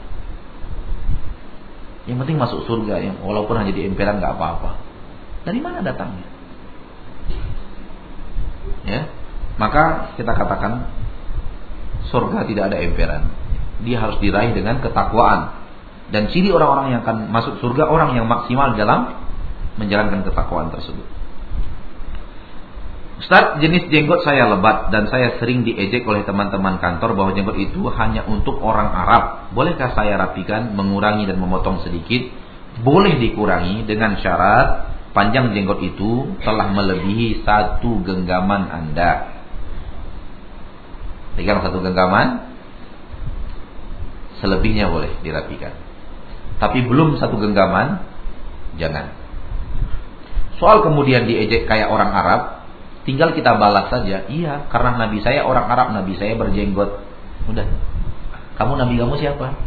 [2.04, 4.76] yang penting masuk surga yang walaupun hanya di emperan nggak apa-apa.
[5.46, 6.26] Dari mana datangnya?
[8.84, 9.08] Ya,
[9.56, 10.92] maka kita katakan
[12.12, 13.32] surga tidak ada emperan.
[13.86, 15.64] Dia harus diraih dengan ketakwaan.
[16.12, 19.16] Dan ciri orang-orang yang akan masuk surga orang yang maksimal dalam
[19.80, 21.23] menjalankan ketakwaan tersebut.
[23.14, 27.86] Ustaz, jenis jenggot saya lebat dan saya sering diejek oleh teman-teman kantor bahwa jenggot itu
[27.94, 29.54] hanya untuk orang Arab.
[29.54, 32.26] Bolehkah saya rapikan, mengurangi dan memotong sedikit?
[32.82, 39.30] Boleh dikurangi dengan syarat panjang jenggot itu telah melebihi satu genggaman Anda.
[41.38, 42.50] Pegang satu genggaman,
[44.42, 45.70] selebihnya boleh dirapikan.
[46.58, 48.02] Tapi belum satu genggaman,
[48.74, 49.14] jangan.
[50.58, 52.40] Soal kemudian diejek kayak orang Arab,
[53.04, 57.04] Tinggal kita balas saja, iya karena Nabi saya orang Arab, Nabi saya berjenggot.
[57.52, 57.68] Udah.
[58.54, 59.58] Kamu nabi kamu siapa?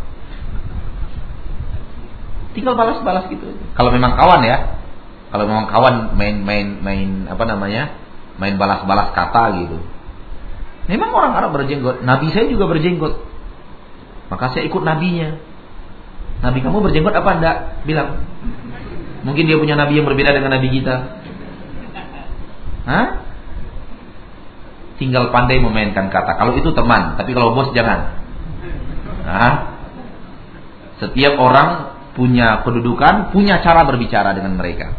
[2.55, 3.53] Tinggal balas-balas gitu.
[3.77, 4.81] Kalau memang kawan ya.
[5.29, 7.93] Kalau memang kawan main-main main apa namanya?
[8.39, 9.77] Main balas-balas kata gitu.
[10.87, 12.01] Memang orang Arab berjenggot.
[12.01, 13.19] Nabi saya juga berjenggot.
[14.31, 15.35] Maka saya ikut nabinya.
[16.41, 17.57] Nabi kamu berjenggot apa enggak?
[17.83, 18.23] Bilang.
[19.27, 20.95] Mungkin dia punya nabi yang berbeda dengan nabi kita.
[22.87, 23.26] Hah?
[24.97, 26.41] Tinggal pandai memainkan kata.
[26.41, 28.17] Kalau itu teman, tapi kalau bos jangan.
[29.29, 29.53] Hah?
[30.97, 34.97] Setiap orang punya kedudukan, punya cara berbicara dengan mereka.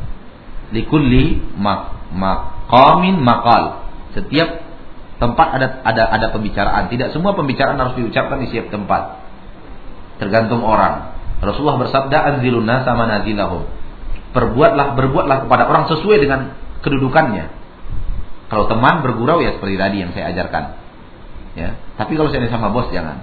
[0.70, 3.90] Likulli mak maqal.
[4.14, 4.62] Setiap
[5.18, 6.86] tempat ada ada ada pembicaraan.
[6.86, 9.18] Tidak semua pembicaraan harus diucapkan di setiap tempat.
[10.22, 11.18] Tergantung orang.
[11.42, 13.66] Rasulullah bersabda anziluna sama nazilahum.
[14.30, 16.54] Perbuatlah berbuatlah kepada orang sesuai dengan
[16.86, 17.57] kedudukannya.
[18.48, 20.64] Kalau teman bergurau ya seperti tadi yang saya ajarkan.
[21.52, 21.76] Ya.
[22.00, 23.20] Tapi kalau saya sama bos jangan.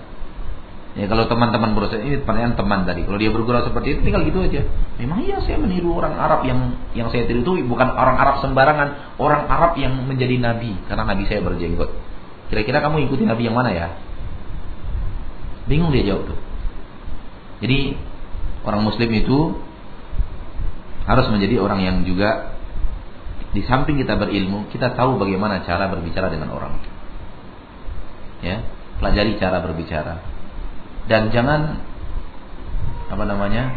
[0.96, 3.04] Ya kalau teman-teman berusaha ini pertanyaan teman tadi.
[3.04, 4.64] Kalau dia bergurau seperti itu tinggal gitu aja.
[4.96, 9.20] Memang iya saya meniru orang Arab yang yang saya tiru itu bukan orang Arab sembarangan,
[9.20, 11.92] orang Arab yang menjadi nabi karena nabi saya berjenggot.
[12.48, 13.92] Kira-kira kamu ikuti nabi yang mana ya?
[15.68, 16.40] Bingung dia jawab tuh.
[17.60, 18.00] Jadi
[18.64, 19.60] orang muslim itu
[21.04, 22.55] harus menjadi orang yang juga
[23.56, 26.76] di samping kita berilmu, kita tahu bagaimana cara berbicara dengan orang.
[28.44, 28.68] Ya,
[29.00, 30.20] pelajari cara berbicara.
[31.08, 31.80] Dan jangan
[33.06, 33.72] apa namanya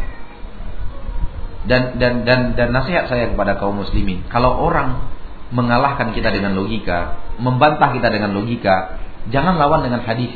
[1.69, 4.27] dan dan dan dan nasihat saya kepada kaum muslimin.
[4.27, 5.07] Kalau orang
[5.55, 8.99] mengalahkan kita dengan logika membantah kita dengan logika
[9.31, 10.35] jangan lawan dengan hadis.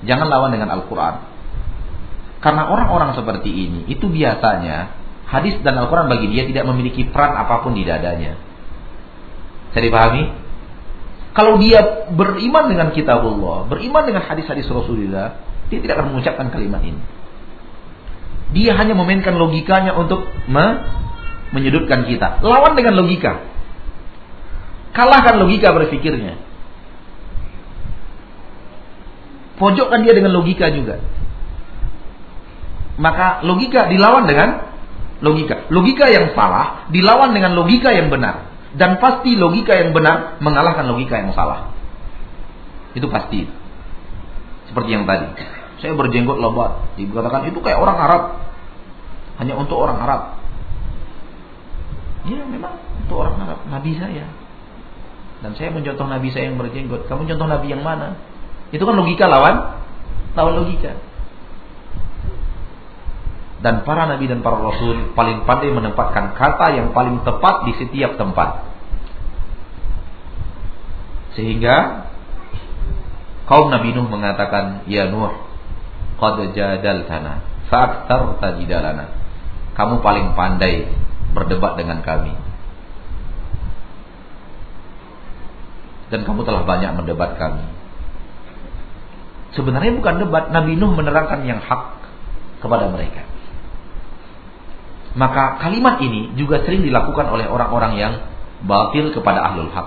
[0.00, 1.28] Jangan lawan dengan Al-Quran.
[2.40, 4.99] Karena orang-orang seperti ini itu biasanya
[5.30, 8.36] hadis dan Al-Quran bagi dia tidak memiliki peran apa pun di dadanya
[9.70, 10.22] saya dipahami
[11.30, 16.98] kalau dia beriman dengan kitabullah beriman dengan hadis-hadis Rasulullah dia tidak akan mengucapkan kalimat ini.
[18.50, 20.82] Dia hanya memainkan logikanya untuk me
[21.54, 22.42] menyudutkan kita.
[22.42, 23.38] Lawan dengan logika.
[24.90, 26.34] Kalahkan logika berpikirnya.
[29.54, 30.98] Pojokkan dia dengan logika juga.
[32.98, 34.69] Maka logika dilawan dengan
[35.20, 35.68] logika.
[35.68, 38.50] Logika yang salah dilawan dengan logika yang benar.
[38.74, 41.74] Dan pasti logika yang benar mengalahkan logika yang salah.
[42.96, 43.46] Itu pasti.
[44.70, 45.26] Seperti yang tadi.
[45.82, 46.94] Saya berjenggot lebat.
[46.96, 48.22] Dikatakan itu kayak orang Arab.
[49.40, 50.22] Hanya untuk orang Arab.
[52.28, 53.58] Iya memang untuk orang Arab.
[53.66, 54.28] Nabi saya.
[55.40, 57.08] Dan saya mencontoh Nabi saya yang berjenggot.
[57.08, 58.20] Kamu contoh Nabi yang mana?
[58.70, 59.82] Itu kan logika lawan.
[60.36, 60.94] Lawan logika.
[63.60, 68.16] Dan para Nabi dan para Rasul paling pandai menempatkan kata yang paling tepat di setiap
[68.16, 68.64] tempat.
[71.36, 72.08] Sehingga
[73.44, 75.36] kaum Nabi Nuh mengatakan, Ya Nuh,
[76.16, 79.06] qad jadaltana fa'aktarta jidalana.
[79.78, 80.90] Kamu paling pandai
[81.30, 82.34] berdebat dengan kami.
[86.10, 87.62] Dan kamu telah banyak mendebat kami.
[89.54, 91.82] Sebenarnya bukan debat, Nabi Nuh menerangkan yang hak
[92.58, 93.29] kepada mereka.
[95.18, 98.12] Maka kalimat ini juga sering dilakukan oleh orang-orang yang
[98.62, 99.86] batil kepada ahlul hak.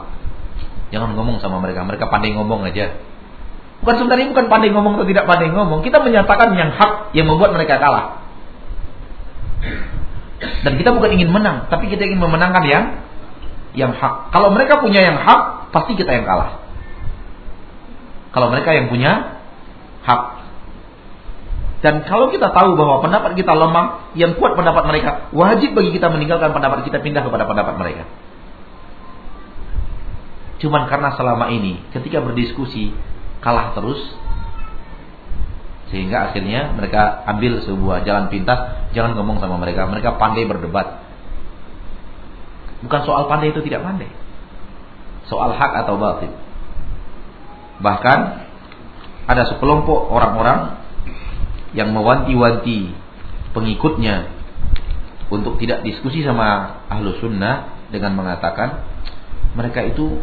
[0.91, 2.99] Jangan ngomong sama mereka, mereka pandai ngomong aja.
[3.84, 5.84] Bukan sebenarnya bukan pandai ngomong atau tidak pandai ngomong.
[5.84, 8.24] Kita menyatakan yang hak yang membuat mereka kalah.
[10.63, 12.84] Dan kita bukan ingin menang, tapi kita ingin memenangkan yang
[13.74, 14.32] yang hak.
[14.32, 16.63] Kalau mereka punya yang hak, pasti kita yang kalah.
[18.34, 19.39] Kalau mereka yang punya
[20.03, 20.21] hak.
[21.84, 26.07] Dan kalau kita tahu bahwa pendapat kita lemah, yang kuat pendapat mereka, wajib bagi kita
[26.07, 28.07] meninggalkan pendapat kita pindah kepada pendapat mereka.
[30.63, 32.95] Cuman karena selama ini ketika berdiskusi
[33.43, 33.99] kalah terus
[35.91, 41.03] sehingga akhirnya mereka ambil sebuah jalan pintas jangan ngomong sama mereka mereka pandai berdebat.
[42.79, 44.07] Bukan soal pandai itu tidak pandai.
[45.27, 46.31] Soal hak atau batil.
[47.84, 48.19] Bahkan
[49.27, 50.82] ada sekelompok orang-orang
[51.74, 52.93] yang mewanti-wanti
[53.53, 54.30] pengikutnya
[55.30, 58.86] untuk tidak diskusi sama ahlu sunnah dengan mengatakan
[59.53, 60.21] mereka itu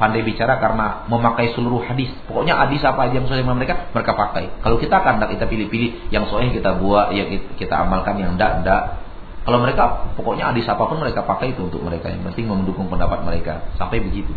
[0.00, 2.08] pandai bicara karena memakai seluruh hadis.
[2.24, 4.48] Pokoknya hadis apa aja yang dengan mereka, mereka pakai.
[4.64, 7.28] Kalau kita akan kita pilih-pilih yang soalnya kita buat, yang
[7.60, 9.04] kita amalkan, yang enggak, enggak.
[9.44, 12.08] Kalau mereka, pokoknya hadis apa pun mereka pakai itu untuk mereka.
[12.08, 13.68] Yang penting mendukung pendapat mereka.
[13.76, 14.32] Sampai begitu.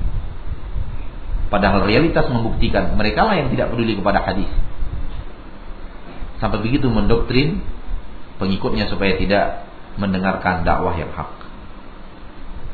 [1.48, 4.52] Padahal realitas membuktikan mereka lah yang tidak peduli kepada hadis.
[6.44, 7.64] Sampai begitu mendoktrin
[8.36, 9.64] pengikutnya supaya tidak
[9.96, 11.32] mendengarkan dakwah yang hak.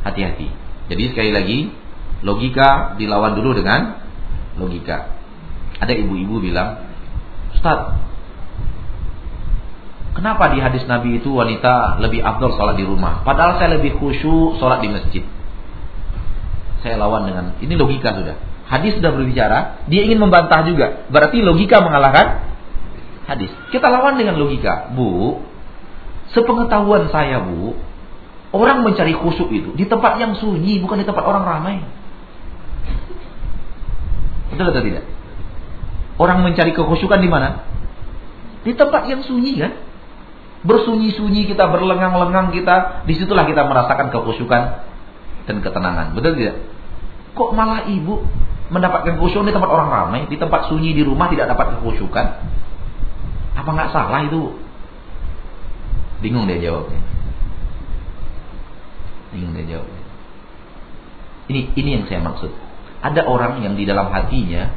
[0.09, 0.49] Hati-hati.
[0.89, 1.59] Jadi sekali lagi
[2.20, 3.95] Logika dilawan dulu dengan
[4.59, 5.15] logika.
[5.80, 6.84] Ada ibu-ibu bilang,
[7.55, 7.95] Ustaz,
[10.11, 13.24] kenapa di hadis Nabi itu wanita lebih afdol sholat di rumah?
[13.24, 15.24] Padahal saya lebih khusyuk sholat di masjid.
[16.84, 18.36] Saya lawan dengan, ini logika sudah.
[18.67, 21.07] Hadis sudah berbicara, dia ingin membantah juga.
[21.07, 22.48] Berarti logika mengalahkan
[23.30, 23.53] hadis.
[23.69, 24.89] Kita lawan dengan logika.
[24.97, 25.39] Bu,
[26.34, 27.77] sepengetahuan saya bu,
[28.53, 31.77] orang mencari khusyuk itu di tempat yang sunyi, bukan di tempat orang ramai.
[34.49, 35.05] Betul atau tidak?
[36.19, 37.63] Orang mencari kekhusyukan di mana?
[38.65, 39.71] Di tempat yang sunyi kan?
[40.67, 44.61] Bersunyi-sunyi kita, berlengang-lengang kita, di situlah kita merasakan kekhusyukan
[45.47, 46.11] dan ketenangan.
[46.11, 46.59] Betul tidak?
[47.39, 48.27] Kok malah ibu
[48.67, 52.25] mendapatkan khusyuk di tempat orang ramai, di tempat sunyi di rumah tidak dapat kekhusyukan?
[53.60, 54.55] Apa nggak salah itu?
[56.24, 57.03] Bingung dia jawabnya.
[59.36, 60.03] Bingung dia jawabnya.
[61.51, 62.51] Ini ini yang saya maksud.
[63.03, 64.72] Ada orang yang di dalam hatinya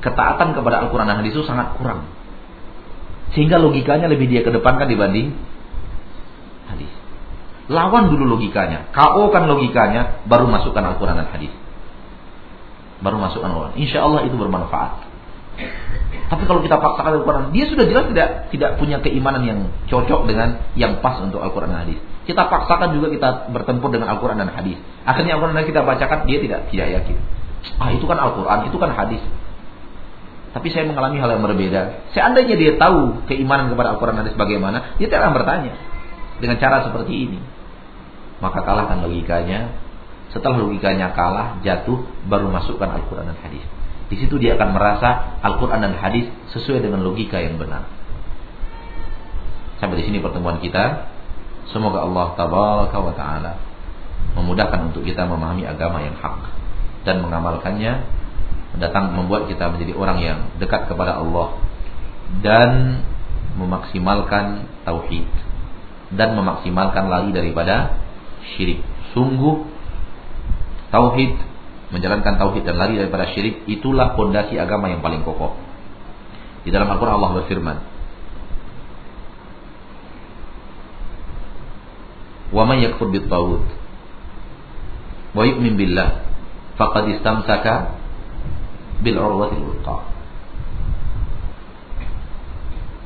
[0.00, 2.08] ketaatan kepada Al-Quran dan hadis itu sangat kurang.
[3.32, 5.32] Sehingga logikanya lebih dia kedepankan dibanding
[6.68, 6.92] hadis.
[7.72, 8.92] Lawan dulu logikanya.
[8.92, 11.52] KO kan logikanya, baru masukkan Al-Quran dan hadis.
[13.00, 13.74] Baru masukkan Al-Quran.
[13.80, 15.13] Insya Allah itu bermanfaat.
[16.34, 20.66] Tapi kalau kita paksakan Al-Quran, dia sudah jelas tidak tidak punya keimanan yang cocok dengan
[20.74, 22.02] yang pas untuk Al-Quran dan hadis.
[22.26, 24.74] Kita paksakan juga kita bertempur dengan Al-Quran dan hadis.
[25.06, 27.16] Akhirnya Al-Quran dan kita bacakan, dia tidak tidak yakin.
[27.78, 29.22] Ah itu kan Al-Quran, itu kan hadis.
[30.50, 32.10] Tapi saya mengalami hal yang berbeda.
[32.10, 35.72] Seandainya dia tahu keimanan kepada Al-Quran hadis bagaimana, dia tidak akan bertanya.
[36.42, 37.38] Dengan cara seperti ini.
[38.42, 39.70] Maka kalahkan logikanya.
[40.34, 43.62] Setelah logikanya kalah, jatuh, baru masukkan Al-Quran dan hadis.
[44.12, 47.88] Di situ dia akan merasa Al-Quran dan hadis sesuai dengan logika yang benar.
[49.80, 51.12] Sampai di sini pertemuan kita.
[51.72, 53.52] Semoga Allah tabaraka wa ta'ala
[54.36, 56.36] memudahkan untuk kita memahami agama yang hak
[57.08, 58.04] dan mengamalkannya
[58.76, 61.56] datang membuat kita menjadi orang yang dekat kepada Allah
[62.42, 63.00] dan
[63.54, 65.30] memaksimalkan tauhid
[66.12, 67.94] dan memaksimalkan lari daripada
[68.54, 68.82] syirik.
[69.14, 69.62] Sungguh
[70.90, 71.38] tauhid
[71.94, 75.54] menjalankan tauhid dan lari daripada syirik itulah pondasi agama yang paling kokoh.
[76.66, 77.76] Di dalam Al-Qur'an Allah berfirman,
[82.50, 83.30] "Wa may yakfur bit
[85.34, 86.24] wa yu'min billah
[86.78, 87.98] faqad istamsaka
[89.02, 89.96] bil urwatil wuthqa.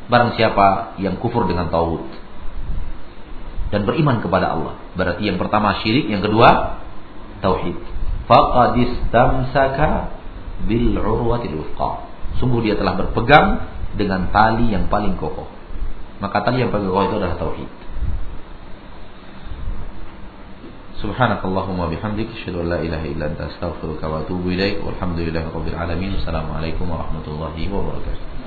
[0.09, 2.05] Barang siapa yang kufur dengan tauhid
[3.68, 6.80] dan beriman kepada Allah, berarti yang pertama syirik, yang kedua
[7.45, 7.76] tauhid.
[8.29, 10.12] Faqad istamsaka
[10.68, 12.05] bil urwatil wuthqa.
[12.37, 13.64] Sungguh dia telah berpegang
[13.97, 15.49] dengan tali yang paling kokoh.
[16.20, 17.70] Maka tali yang paling kokoh itu adalah tauhid.
[20.99, 24.83] Subhanakallahumma bihamdik asyhadu an la ilaha illa anta astaghfiruka wa atubu ilaik.
[25.79, 26.18] Alamin.
[26.20, 28.38] Assalamualaikum warahmatullahi wabarakatuh.